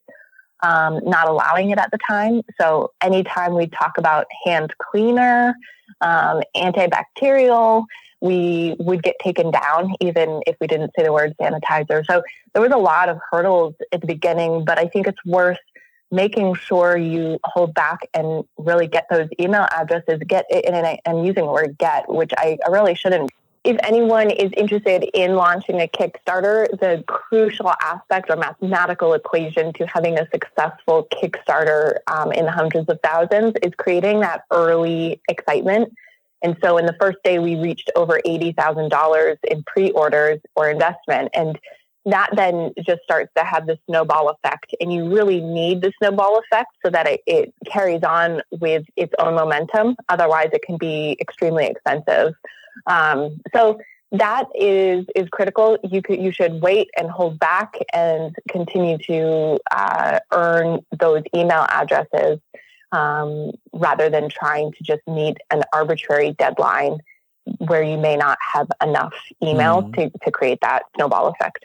[0.63, 2.43] um, not allowing it at the time.
[2.61, 5.55] So anytime we talk about hand cleaner,
[6.01, 7.85] um, antibacterial,
[8.21, 12.05] we would get taken down even if we didn't say the word sanitizer.
[12.07, 15.59] So there was a lot of hurdles at the beginning, but I think it's worth
[16.11, 21.25] making sure you hold back and really get those email addresses, get it, and I'm
[21.25, 23.31] using the word get, which I, I really shouldn't
[23.63, 29.87] if anyone is interested in launching a Kickstarter, the crucial aspect or mathematical equation to
[29.87, 35.93] having a successful Kickstarter um, in the hundreds of thousands is creating that early excitement.
[36.43, 41.29] And so in the first day, we reached over $80,000 in pre orders or investment.
[41.35, 41.59] And
[42.07, 44.75] that then just starts to have the snowball effect.
[44.81, 49.13] And you really need the snowball effect so that it, it carries on with its
[49.19, 49.97] own momentum.
[50.09, 52.33] Otherwise, it can be extremely expensive.
[52.87, 53.81] Um, so
[54.13, 55.79] that is is critical.
[55.85, 61.67] You could you should wait and hold back and continue to uh, earn those email
[61.69, 62.41] addresses
[62.93, 66.99] um, rather than trying to just meet an arbitrary deadline
[67.59, 69.95] where you may not have enough emails mm.
[69.95, 71.65] to, to create that snowball effect.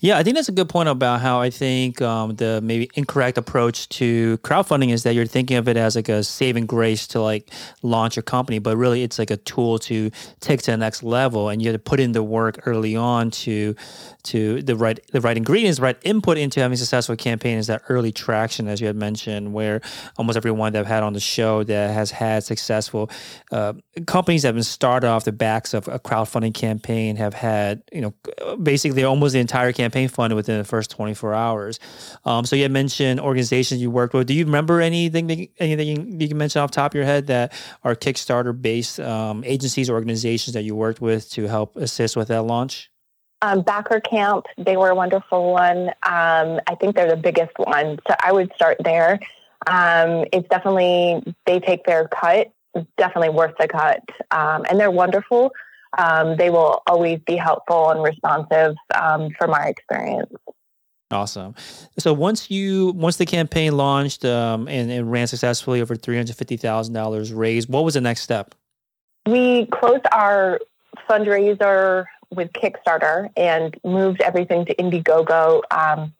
[0.00, 3.38] Yeah, I think that's a good point about how I think um, the maybe incorrect
[3.38, 7.20] approach to crowdfunding is that you're thinking of it as like a saving grace to
[7.20, 7.50] like
[7.82, 11.48] launch a company, but really it's like a tool to take to the next level,
[11.48, 13.74] and you have to put in the work early on to
[14.22, 17.82] to the right the right ingredients, right input into having a successful campaign is that
[17.88, 19.80] early traction, as you had mentioned, where
[20.16, 23.10] almost everyone that I've had on the show that has had successful
[23.52, 23.74] uh,
[24.06, 28.00] companies that have been started off the backs of a crowdfunding campaign have had you
[28.00, 28.14] know
[28.56, 31.78] basically almost the entire entire campaign funded within the first 24 hours.
[32.24, 34.26] Um, so you had mentioned organizations you worked with.
[34.26, 37.52] Do you remember anything anything you can mention off top of your head that
[37.84, 42.28] are Kickstarter based um, agencies or organizations that you worked with to help assist with
[42.28, 42.90] that launch?
[43.42, 45.88] Um, Backer Camp, they were a wonderful one.
[46.02, 47.98] Um, I think they're the biggest one.
[48.06, 49.18] So I would start there.
[49.66, 52.52] Um, it's definitely, they take their cut,
[52.98, 54.02] definitely worth the cut.
[54.30, 55.52] Um, and they're wonderful
[55.98, 60.32] um, they will always be helpful and responsive um, from our experience.
[61.12, 61.56] Awesome.
[61.98, 66.36] So once you once the campaign launched um, and, and ran successfully, over three hundred
[66.36, 67.68] fifty thousand dollars raised.
[67.68, 68.54] What was the next step?
[69.26, 70.60] We closed our
[71.08, 76.14] fundraiser with Kickstarter and moved everything to Indiegogo um,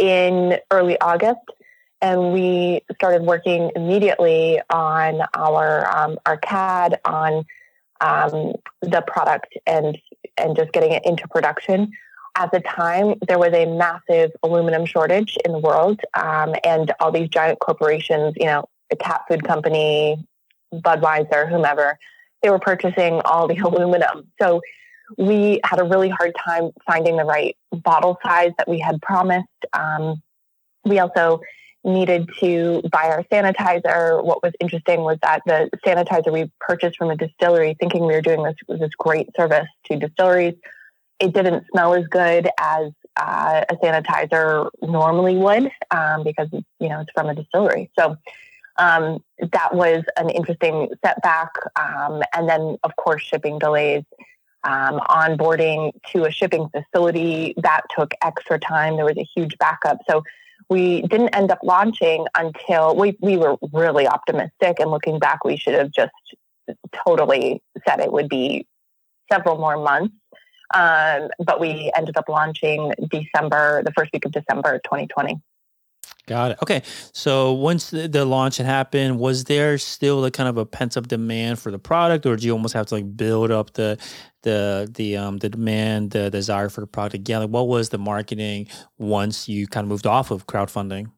[0.00, 1.38] in early August,
[2.02, 7.44] and we started working immediately on our um, our CAD on
[8.00, 9.98] um, the product and
[10.36, 11.92] and just getting it into production.
[12.36, 17.10] At the time, there was a massive aluminum shortage in the world, um, and all
[17.10, 20.16] these giant corporations, you know, a cat food company,
[20.72, 21.98] Budweiser, whomever,
[22.42, 24.30] they were purchasing all the aluminum.
[24.40, 24.62] So
[25.18, 29.48] we had a really hard time finding the right bottle size that we had promised.
[29.72, 30.22] Um,
[30.84, 31.40] we also
[31.84, 34.22] needed to buy our sanitizer.
[34.22, 38.20] What was interesting was that the sanitizer we purchased from a distillery, thinking we were
[38.20, 40.54] doing this was this great service to distilleries,
[41.18, 47.00] it didn't smell as good as uh, a sanitizer normally would um, because you know
[47.00, 47.90] it's from a distillery.
[47.98, 48.16] So
[48.78, 51.50] um, that was an interesting setback.
[51.78, 54.04] Um, and then, of course, shipping delays.
[54.62, 58.96] Um, onboarding to a shipping facility that took extra time.
[58.96, 60.00] There was a huge backup.
[60.06, 60.22] So
[60.70, 65.56] we didn't end up launching until we, we were really optimistic and looking back we
[65.56, 66.12] should have just
[67.04, 68.66] totally said it would be
[69.30, 70.14] several more months
[70.72, 75.40] um, but we ended up launching december the first week of december 2020
[76.26, 76.58] Got it.
[76.62, 76.82] Okay.
[77.12, 80.96] So once the, the, launch had happened, was there still a kind of a pent
[80.96, 83.98] up demand for the product, or do you almost have to like build up the
[84.42, 87.40] the the um the demand, the desire for the product again?
[87.40, 88.68] Like, what was the marketing
[88.98, 91.10] once you kind of moved off of crowdfunding?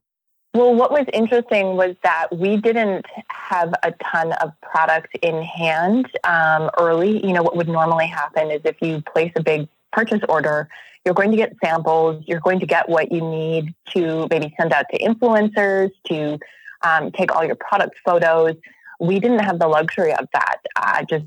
[0.55, 6.11] Well, what was interesting was that we didn't have a ton of product in hand
[6.25, 7.27] um, early.
[7.27, 10.69] You know, what would normally happen is if you place a big purchase order,
[11.07, 14.73] you're going to get samples, you're going to get what you need to maybe send
[14.75, 16.39] out to influencers, to
[16.83, 18.55] um, take all your product photos.
[19.01, 21.25] We didn't have the luxury of that, uh, just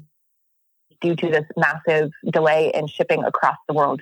[1.06, 4.02] due to this massive delay in shipping across the world.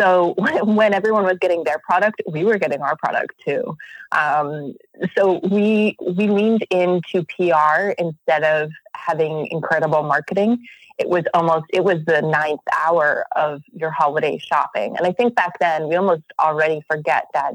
[0.00, 3.76] So when everyone was getting their product, we were getting our product too.
[4.12, 4.74] Um,
[5.16, 10.64] so we we leaned into PR instead of having incredible marketing.
[10.98, 15.34] It was almost it was the ninth hour of your holiday shopping, and I think
[15.34, 17.54] back then we almost already forget that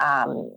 [0.00, 0.52] um,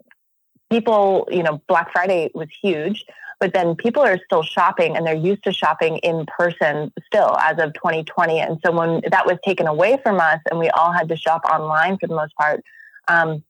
[0.69, 3.05] people, you know, Black Friday was huge,
[3.41, 7.57] but then people are still shopping and they're used to shopping in person still as
[7.57, 8.39] of 2020.
[8.39, 11.41] And so when that was taken away from us and we all had to shop
[11.51, 12.63] online for the most part,
[13.07, 13.43] um,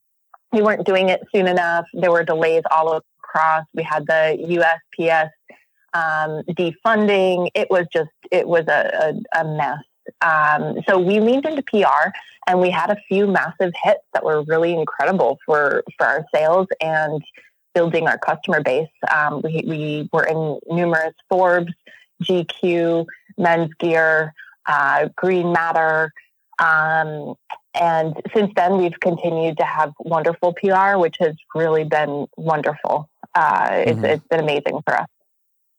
[0.50, 1.84] we weren't doing it soon enough.
[1.92, 3.66] There were delays all across.
[3.74, 5.28] We had the USPS
[5.92, 7.50] um, defunding.
[7.54, 9.78] It was just, it was a, a, a mess.
[10.22, 12.08] Um, so we leaned into PR
[12.46, 16.66] and we had a few massive hits that were really incredible for, for our sales
[16.80, 17.22] and
[17.74, 18.88] building our customer base.
[19.14, 21.72] Um, we, we were in numerous Forbes,
[22.22, 23.06] GQ,
[23.38, 24.34] Men's Gear,
[24.66, 26.12] uh, Green Matter.
[26.58, 27.34] Um,
[27.74, 33.08] and since then, we've continued to have wonderful PR, which has really been wonderful.
[33.34, 34.04] Uh, it's, mm-hmm.
[34.04, 35.06] it's been amazing for us.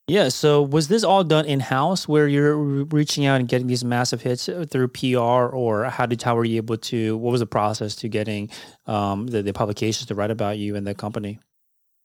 [0.07, 0.29] Yeah.
[0.29, 4.21] So was this all done in house, where you're reaching out and getting these massive
[4.21, 7.15] hits through PR, or how did how were you able to?
[7.17, 8.49] What was the process to getting
[8.85, 11.39] um, the, the publications to write about you and the company?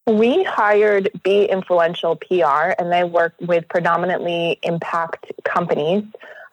[0.08, 6.02] We hired Be Influential PR, and they work with predominantly impact companies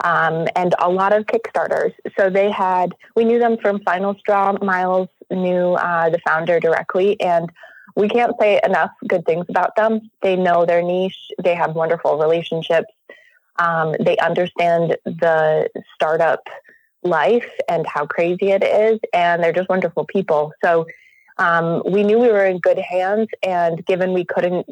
[0.03, 1.93] um, and a lot of Kickstarters.
[2.19, 4.61] So they had, we knew them from FinalStraw.
[4.61, 7.49] Miles knew uh, the founder directly, and
[7.95, 10.11] we can't say enough good things about them.
[10.21, 12.91] They know their niche, they have wonderful relationships,
[13.57, 16.49] um, they understand the startup
[17.03, 20.51] life and how crazy it is, and they're just wonderful people.
[20.61, 20.87] So
[21.37, 24.67] um, we knew we were in good hands, and given we couldn't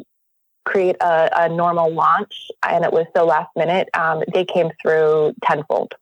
[0.66, 5.34] create a, a normal launch and it was so last minute, um, they came through
[5.44, 5.94] tenfold.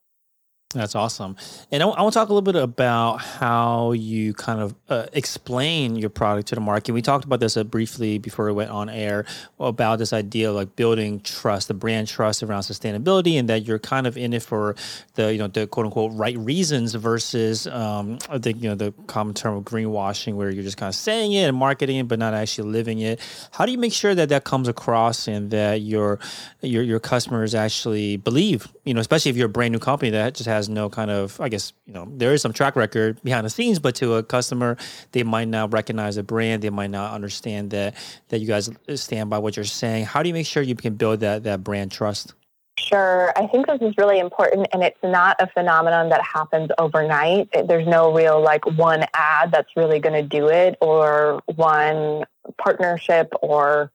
[0.73, 1.35] That's awesome.
[1.71, 5.07] And I, I, want to talk a little bit about how you kind of uh,
[5.11, 6.93] explain your product to the market.
[6.93, 9.25] We talked about this uh, briefly before we went on air
[9.59, 13.79] about this idea of like building trust, the brand trust around sustainability, and that you're
[13.79, 14.75] kind of in it for
[15.15, 18.93] the you know the quote unquote right reasons versus um, I think you know the
[19.07, 22.19] common term of greenwashing, where you're just kind of saying it and marketing it, but
[22.19, 23.19] not actually living it.
[23.51, 26.19] How do you make sure that that comes across and that your
[26.61, 28.69] your your customers actually believe?
[28.83, 31.39] You know, especially if you're a brand new company that just has no kind of,
[31.39, 34.23] I guess, you know, there is some track record behind the scenes, but to a
[34.23, 34.75] customer,
[35.11, 36.63] they might not recognize a brand.
[36.63, 37.95] They might not understand that
[38.29, 40.05] that you guys stand by what you're saying.
[40.05, 42.33] How do you make sure you can build that that brand trust?
[42.79, 43.31] Sure.
[43.37, 47.49] I think this is really important, and it's not a phenomenon that happens overnight.
[47.67, 52.25] There's no real like one ad that's really going to do it, or one
[52.57, 53.91] partnership, or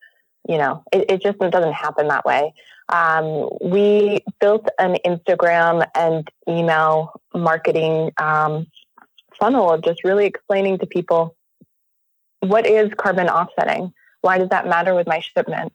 [0.49, 2.55] you know, it, it just doesn't happen that way.
[2.89, 8.67] Um, we built an Instagram and email marketing um,
[9.39, 11.37] funnel of just really explaining to people
[12.41, 13.93] what is carbon offsetting?
[14.21, 15.73] Why does that matter with my shipment?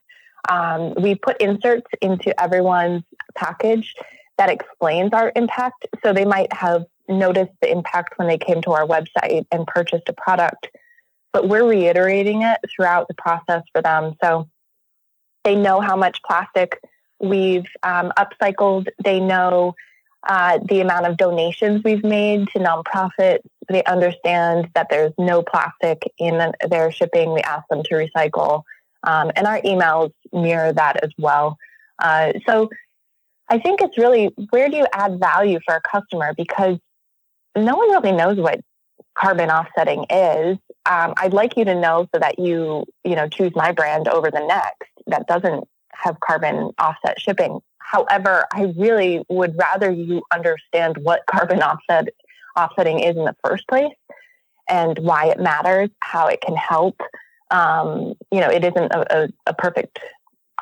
[0.50, 3.04] Um, we put inserts into everyone's
[3.36, 3.94] package
[4.38, 5.86] that explains our impact.
[6.04, 10.08] So they might have noticed the impact when they came to our website and purchased
[10.08, 10.70] a product,
[11.34, 14.16] but we're reiterating it throughout the process for them.
[14.24, 14.50] So
[15.44, 16.80] they know how much plastic
[17.22, 18.88] we've um, upcycled.
[19.04, 19.76] They know
[20.28, 23.40] uh, the amount of donations we've made to nonprofits.
[23.70, 27.34] They understand that there's no plastic in their shipping.
[27.34, 28.64] We ask them to recycle.
[29.04, 31.58] Um, and our emails mirror that as well.
[31.98, 32.70] Uh, so
[33.50, 36.78] I think it's really where do you add value for a customer because
[37.56, 38.62] no one really knows what
[39.16, 40.58] carbon offsetting is.
[40.86, 44.32] Um, I'd like you to know so that you you know choose my brand over
[44.32, 45.68] the next that doesn't
[46.02, 47.60] have carbon offset shipping.
[47.78, 52.10] However, I really would rather you understand what carbon offset
[52.56, 53.94] offsetting is in the first place
[54.70, 57.00] and why it matters, how it can help.
[57.50, 60.00] Um, you know, it isn't a, a, a perfect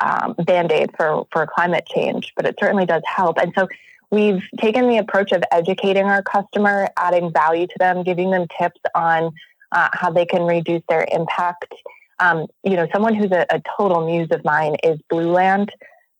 [0.02, 3.38] um, band aid for, for climate change, but it certainly does help.
[3.38, 3.68] And so
[4.10, 8.80] we've taken the approach of educating our customer, adding value to them, giving them tips
[8.94, 9.32] on
[9.72, 11.74] uh, how they can reduce their impact
[12.20, 15.70] um, you know, someone who's a, a total muse of mine is Blueland.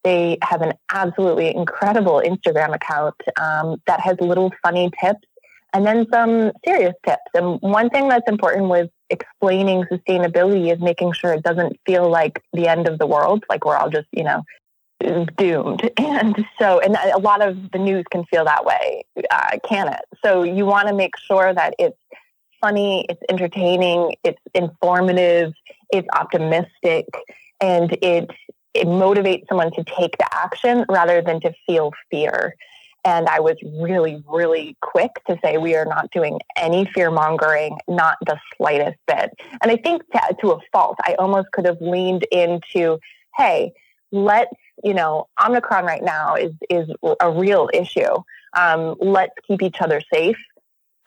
[0.03, 5.27] They have an absolutely incredible Instagram account um, that has little funny tips
[5.73, 7.23] and then some serious tips.
[7.35, 12.43] And one thing that's important with explaining sustainability is making sure it doesn't feel like
[12.53, 14.43] the end of the world, like we're all just, you know,
[15.37, 15.91] doomed.
[15.99, 20.01] And so, and a lot of the news can feel that way, uh, can it?
[20.25, 21.97] So you want to make sure that it's
[22.61, 25.53] funny, it's entertaining, it's informative,
[25.93, 27.07] it's optimistic,
[27.61, 28.31] and it
[28.75, 32.55] it motivates someone to take the action rather than to feel fear.
[33.05, 37.79] And I was really, really quick to say we are not doing any fear mongering,
[37.89, 39.31] not the slightest bit.
[39.63, 42.99] And I think to, to a fault, I almost could have leaned into,
[43.37, 43.73] hey,
[44.13, 46.89] let's, you know, Omicron right now is is
[47.21, 48.23] a real issue.
[48.53, 50.37] Um, let's keep each other safe.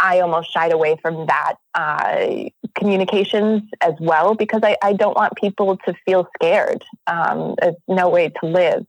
[0.04, 5.34] I almost shied away from that uh, communications as well because I, I, don't want
[5.38, 6.84] people to feel scared.
[7.08, 7.56] Um,
[7.88, 8.86] no way to live.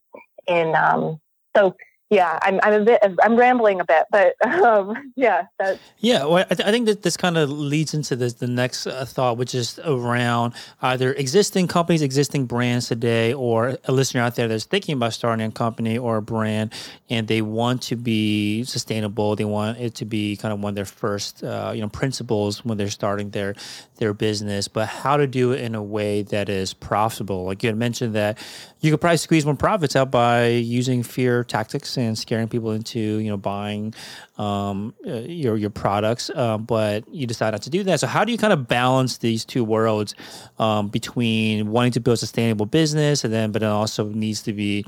[0.49, 1.21] In um,
[1.57, 1.77] so
[2.15, 5.81] yeah, I'm, I'm a bit, I'm rambling a bit, but um, yeah, that's.
[5.99, 8.87] Yeah, well, I, th- I think that this kind of leads into this, the next
[8.87, 14.37] uh, thought, which is around either existing companies, existing brands today, or a listener out
[14.37, 16.73] there that's thinking about starting a company or a brand,
[17.11, 19.35] and they want to be sustainable.
[19.35, 22.65] They want it to be kind of one of their first, uh, you know, principles
[22.65, 23.55] when they're starting their
[23.97, 27.45] their business, but how to do it in a way that is profitable.
[27.45, 28.39] Like you had mentioned that
[28.81, 32.99] you could probably squeeze more profits out by using fear tactics and scaring people into
[32.99, 33.95] you know buying
[34.39, 38.01] um, uh, your your products, uh, but you decide not to do that.
[38.01, 40.15] So how do you kind of balance these two worlds
[40.59, 44.53] um, between wanting to build a sustainable business and then, but it also needs to
[44.53, 44.85] be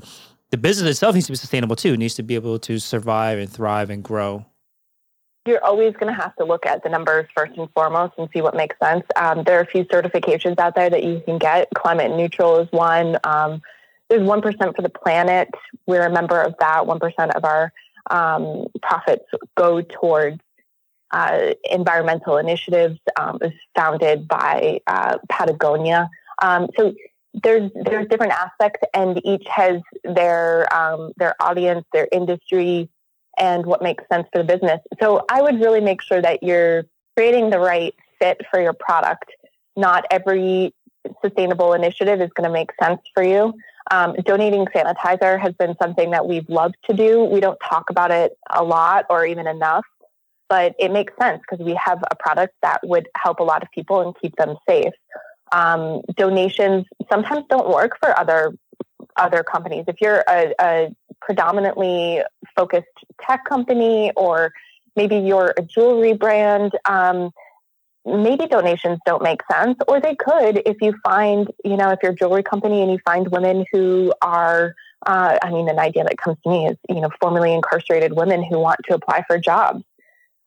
[0.49, 1.93] the business itself needs to be sustainable too.
[1.93, 4.45] It needs to be able to survive and thrive and grow
[5.47, 8.41] you're always going to have to look at the numbers first and foremost and see
[8.41, 9.03] what makes sense.
[9.15, 11.69] Um, there are a few certifications out there that you can get.
[11.75, 13.17] Climate neutral is one.
[13.23, 13.61] Um,
[14.09, 15.49] there's 1% for the planet.
[15.85, 16.83] We're a member of that.
[16.83, 17.73] 1% of our
[18.09, 19.25] um, profits
[19.55, 20.39] go towards
[21.11, 22.99] uh, environmental initiatives.
[23.19, 26.09] Um, was founded by uh, Patagonia.
[26.41, 26.93] Um, so
[27.43, 32.89] there's there's different aspects, and each has their um, their audience, their industry,
[33.37, 34.79] and what makes sense for the business.
[35.01, 36.85] So I would really make sure that you're
[37.15, 39.31] creating the right fit for your product.
[39.75, 40.73] Not every
[41.23, 43.53] sustainable initiative is going to make sense for you.
[43.91, 47.23] Um, donating sanitizer has been something that we've loved to do.
[47.23, 49.85] We don't talk about it a lot or even enough,
[50.49, 53.69] but it makes sense because we have a product that would help a lot of
[53.71, 54.93] people and keep them safe.
[55.53, 58.53] Um, donations sometimes don't work for other
[59.15, 59.85] other companies.
[59.87, 60.95] If you're a, a
[61.27, 62.21] predominantly
[62.55, 62.87] focused
[63.21, 64.53] tech company or
[64.95, 67.31] maybe you're a jewelry brand, um,
[68.05, 72.13] maybe donations don't make sense, or they could if you find, you know, if you're
[72.13, 74.73] a jewelry company and you find women who are,
[75.05, 78.41] uh, I mean, an idea that comes to me is, you know, formerly incarcerated women
[78.41, 79.83] who want to apply for jobs.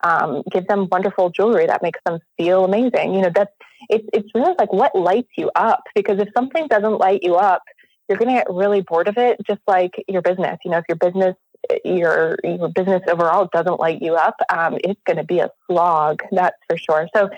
[0.02, 3.12] Um, give them wonderful jewelry that makes them feel amazing.
[3.12, 3.52] You know, that's
[3.90, 7.62] it's it's really like what lights you up because if something doesn't light you up,
[8.10, 10.58] you're going to get really bored of it, just like your business.
[10.64, 11.36] You know, if your business
[11.84, 16.22] your your business overall doesn't light you up, um, it's going to be a slog.
[16.32, 17.08] That's for sure.
[17.14, 17.30] So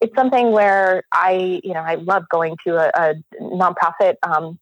[0.00, 4.58] it's something where I, you know, I love going to a, a nonprofit um,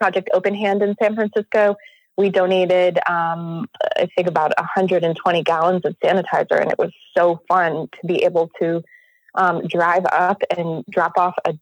[0.00, 1.76] project Open Hand in San Francisco.
[2.16, 7.88] We donated, um, I think, about 120 gallons of sanitizer, and it was so fun
[8.00, 8.82] to be able to
[9.36, 11.54] um, drive up and drop off a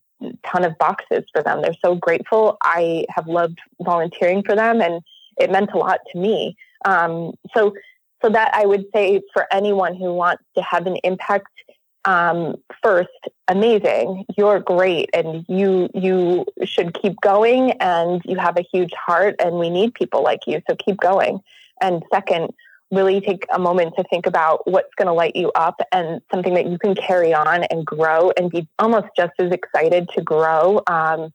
[0.45, 1.63] ton of boxes for them.
[1.63, 2.57] They're so grateful.
[2.63, 5.03] I have loved volunteering for them, and
[5.39, 6.57] it meant a lot to me.
[6.85, 7.75] Um, so,
[8.23, 11.49] so that I would say for anyone who wants to have an impact,
[12.07, 13.09] um, first,
[13.49, 14.25] amazing.
[14.37, 17.73] You're great, and you you should keep going.
[17.73, 20.63] And you have a huge heart, and we need people like you.
[20.69, 21.41] So keep going.
[21.83, 22.55] And second,
[22.91, 26.55] really take a moment to think about what's going to light you up and something
[26.55, 30.81] that you can carry on and grow and be almost just as excited to grow
[30.87, 31.31] um,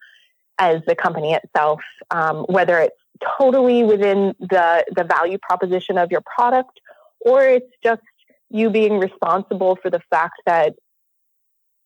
[0.58, 2.96] as the company itself, um, whether it's
[3.38, 6.80] totally within the, the value proposition of your product
[7.22, 8.02] or it's just
[8.50, 10.76] you being responsible for the fact that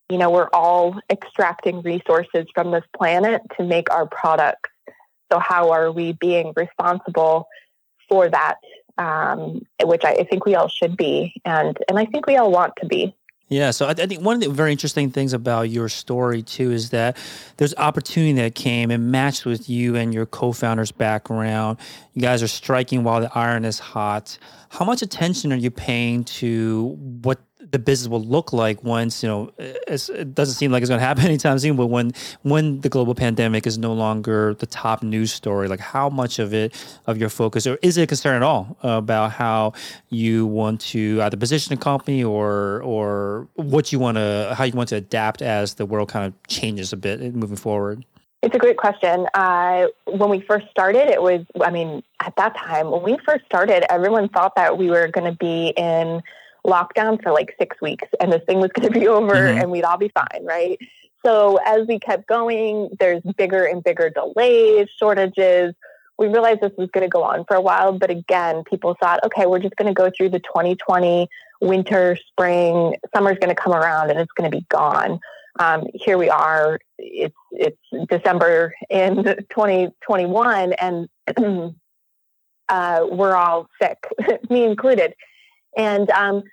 [0.10, 4.70] you know we're all extracting resources from this planet to make our products.
[5.32, 7.48] So how are we being responsible
[8.08, 8.58] for that
[8.98, 12.52] um, which I, I think we all should be, and and I think we all
[12.52, 13.16] want to be.
[13.48, 16.72] Yeah, so I, I, think one of the very interesting things about your story too
[16.72, 17.16] is that
[17.58, 21.78] there's opportunity that came and matched with you and your co-founder's background.
[22.14, 24.40] You guys are striking while the iron is hot.
[24.70, 27.40] How much attention are you paying to what
[27.72, 31.06] the business will look like once you know it doesn't seem like it's going to
[31.06, 32.12] happen anytime soon but when
[32.44, 36.54] when the global pandemic is no longer the top news story like how much of
[36.54, 36.74] it
[37.08, 39.74] of your focus or is it a concern at all about how
[40.10, 44.74] you want to either position a company or or what you want to how you
[44.74, 48.06] want to adapt as the world kind of changes a bit moving forward
[48.42, 49.26] It's a great question.
[49.34, 53.44] Uh, when we first started, it was, I mean, at that time, when we first
[53.46, 56.22] started, everyone thought that we were going to be in
[56.66, 59.60] lockdown for like six weeks and this thing was going to be over mm-hmm.
[59.60, 60.80] and we'd all be fine, right?
[61.26, 65.74] So as we kept going, there's bigger and bigger delays, shortages.
[66.18, 69.20] We realized this was going to go on for a while, but again, people thought,
[69.26, 71.28] okay, we're just going to go through the 2020
[71.62, 75.20] winter, spring, summer's going to come around and it's going to be gone
[75.60, 76.80] um, here we are.
[76.98, 81.10] It's it's December in 2021, and
[82.70, 83.98] uh, we're all sick,
[84.50, 85.14] me included.
[85.78, 86.44] And um,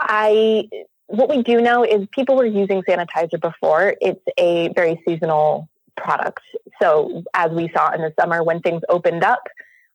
[0.00, 0.68] I,
[1.06, 3.94] what we do know is people were using sanitizer before.
[4.00, 6.42] It's a very seasonal product.
[6.80, 9.42] So as we saw in the summer, when things opened up,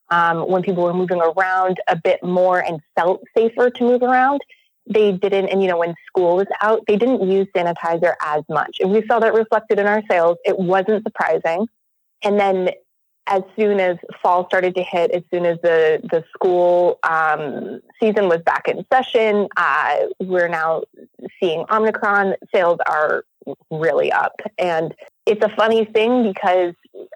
[0.10, 4.42] um, when people were moving around a bit more and felt safer to move around,
[4.88, 8.78] they didn't, and you know, when school was out, they didn't use sanitizer as much.
[8.80, 10.38] And we saw that reflected in our sales.
[10.46, 11.68] It wasn't surprising.
[12.24, 12.70] And then
[13.28, 18.30] as soon as fall started to hit, as soon as the, the school um, season
[18.30, 20.84] was back in session, uh, we're now
[21.40, 22.36] seeing Omicron.
[22.54, 23.26] Sales are
[23.72, 24.40] really up.
[24.58, 24.94] And
[25.26, 26.74] it's a funny thing because,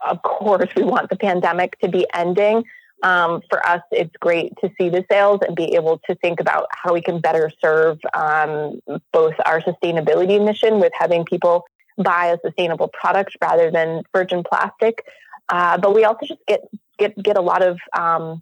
[0.08, 2.64] of course, we want the pandemic to be ending
[3.04, 6.68] um, for us, it's great to see the sales and be able to think about
[6.72, 8.82] how we can better serve um,
[9.14, 11.66] both our sustainability mission with having people
[11.98, 15.06] buy a sustainable product rather than virgin plastic.
[15.50, 16.62] Uh, but we also just get
[16.98, 18.42] get get a lot of um,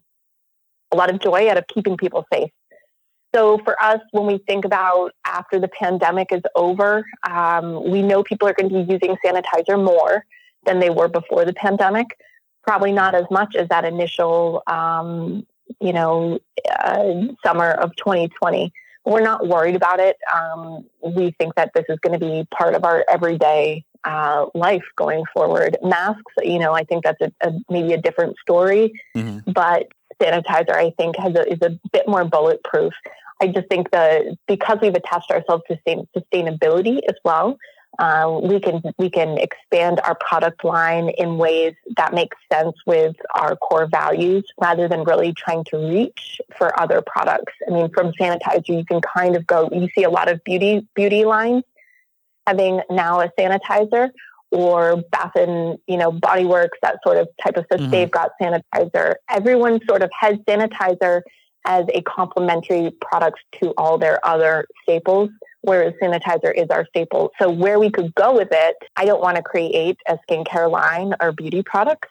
[0.92, 2.52] a lot of joy out of keeping people safe.
[3.36, 8.24] So for us, when we think about after the pandemic is over, um, we know
[8.24, 10.26] people are going to be using sanitizer more
[10.66, 12.08] than they were before the pandemic
[12.68, 15.48] probably not as much as that initial, um,
[15.80, 16.38] you know,
[16.70, 18.74] uh, summer of 2020.
[19.06, 20.18] We're not worried about it.
[20.36, 24.86] Um, we think that this is going to be part of our everyday uh, life
[24.96, 25.78] going forward.
[25.84, 29.52] Masks, you know, I think that's a, a maybe a different story, mm-hmm.
[29.52, 29.90] but
[30.22, 32.94] sanitizer, I think, has a, is a bit more bulletproof.
[33.42, 35.78] I just think that because we've attached ourselves to
[36.16, 37.58] sustainability as well,
[38.00, 43.16] uh, we can we can expand our product line in ways that make sense with
[43.36, 47.54] our core values rather than really trying to reach for other products.
[47.68, 49.70] I mean, from sanitizer, you can kind of go.
[49.72, 51.64] You see a lot of beauty beauty lines
[52.48, 54.10] having now a sanitizer
[54.52, 57.82] or Bath and you know Body Works, that sort of type of stuff.
[57.82, 57.92] Mm-hmm.
[57.92, 59.16] They've got sanitizer.
[59.30, 61.22] Everyone sort of has sanitizer
[61.66, 65.30] as a complementary product to all their other staples
[65.68, 67.32] whereas sanitizer is our staple.
[67.40, 71.14] So where we could go with it, I don't want to create a skincare line
[71.20, 72.08] or beauty products.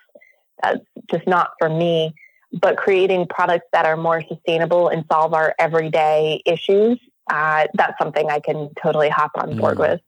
[0.62, 0.80] That's
[1.10, 2.14] just not for me.
[2.52, 6.98] But creating products that are more sustainable and solve our everyday issues,
[7.30, 9.88] uh, that's something I can totally hop on board mm.
[9.88, 10.00] with.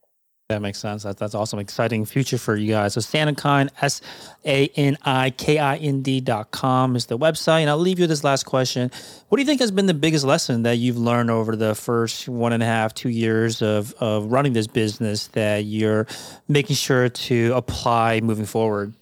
[0.48, 1.02] That makes sense.
[1.02, 1.58] That, that's awesome.
[1.58, 2.94] Exciting future for you guys.
[2.94, 4.00] So SaniKind, S
[4.46, 7.60] A N I K I N D dot com is the website.
[7.60, 8.90] And I'll leave you this last question.
[9.28, 12.30] What do you think has been the biggest lesson that you've learned over the first
[12.30, 16.06] one and a half, two years of, of running this business that you're
[16.48, 18.94] making sure to apply moving forward?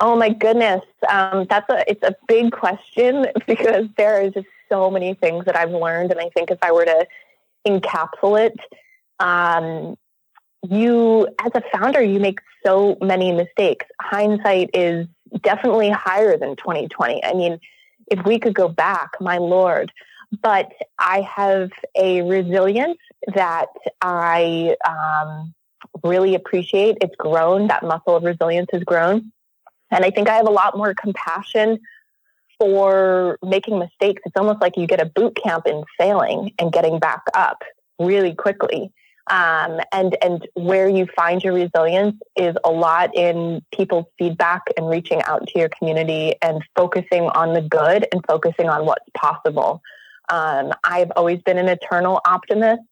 [0.00, 0.82] Oh my goodness.
[1.08, 5.54] Um, that's a, it's a big question because there is just so many things that
[5.54, 6.10] I've learned.
[6.10, 7.06] And I think if I were to
[7.64, 8.58] encapsulate,
[9.20, 9.96] um,
[10.62, 13.86] you as a founder you make so many mistakes.
[14.00, 15.06] Hindsight is
[15.42, 17.60] definitely higher than 2020 i mean
[18.10, 19.92] if we could go back my lord.
[20.42, 22.98] But i have a resilience
[23.34, 23.68] that
[24.02, 25.54] i um,
[26.04, 26.98] really appreciate.
[27.00, 27.68] It's grown.
[27.68, 29.32] That muscle of resilience has grown.
[29.90, 31.78] And i think i have a lot more compassion
[32.58, 34.20] for making mistakes.
[34.26, 37.62] It's almost like you get a boot camp in failing and getting back up
[37.98, 38.92] really quickly
[39.30, 44.88] um, and and where you find your resilience is a lot in people's feedback and
[44.88, 49.80] reaching out to your community and focusing on the good and focusing on what's possible.
[50.28, 52.82] Um, I've always been an eternal optimist,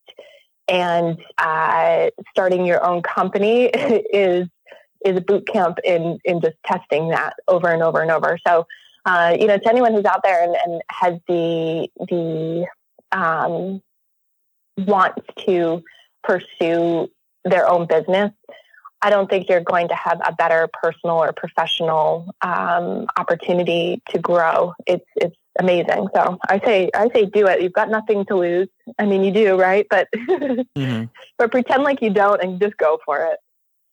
[0.69, 4.47] and uh, starting your own company is
[5.05, 8.39] is a boot camp in in just testing that over and over and over.
[8.47, 8.65] So,
[9.05, 12.67] uh, you know, to anyone who's out there and, and has the the
[13.11, 13.83] um,
[14.87, 15.83] wants to
[16.23, 17.09] pursue
[17.45, 18.33] their own business,
[19.01, 24.19] I don't think you're going to have a better personal or professional um, opportunity to
[24.19, 24.75] grow.
[24.87, 26.09] It's it's amazing.
[26.15, 27.63] So I say I say do it.
[27.63, 28.69] You've got nothing to lose.
[28.99, 29.87] I mean, you do, right?
[29.89, 31.05] But mm-hmm.
[31.37, 33.39] but pretend like you don't and just go for it.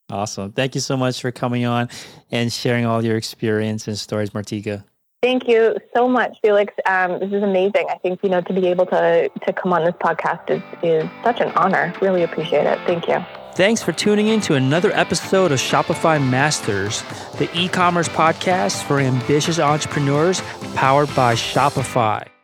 [0.10, 0.52] Awesome.
[0.52, 1.90] Thank you so much for coming on
[2.32, 4.84] and sharing all your experience and stories, Martika.
[5.26, 6.72] Thank you so much, Felix.
[6.86, 7.88] Um, this is amazing.
[7.90, 11.10] I think you know to be able to to come on this podcast is is
[11.24, 11.92] such an honor.
[12.00, 12.78] Really appreciate it.
[12.86, 13.26] Thank you.
[13.56, 17.02] Thanks for tuning in to another episode of Shopify Masters,
[17.40, 20.42] the e-commerce podcast for ambitious entrepreneurs
[20.76, 22.35] powered by Shopify.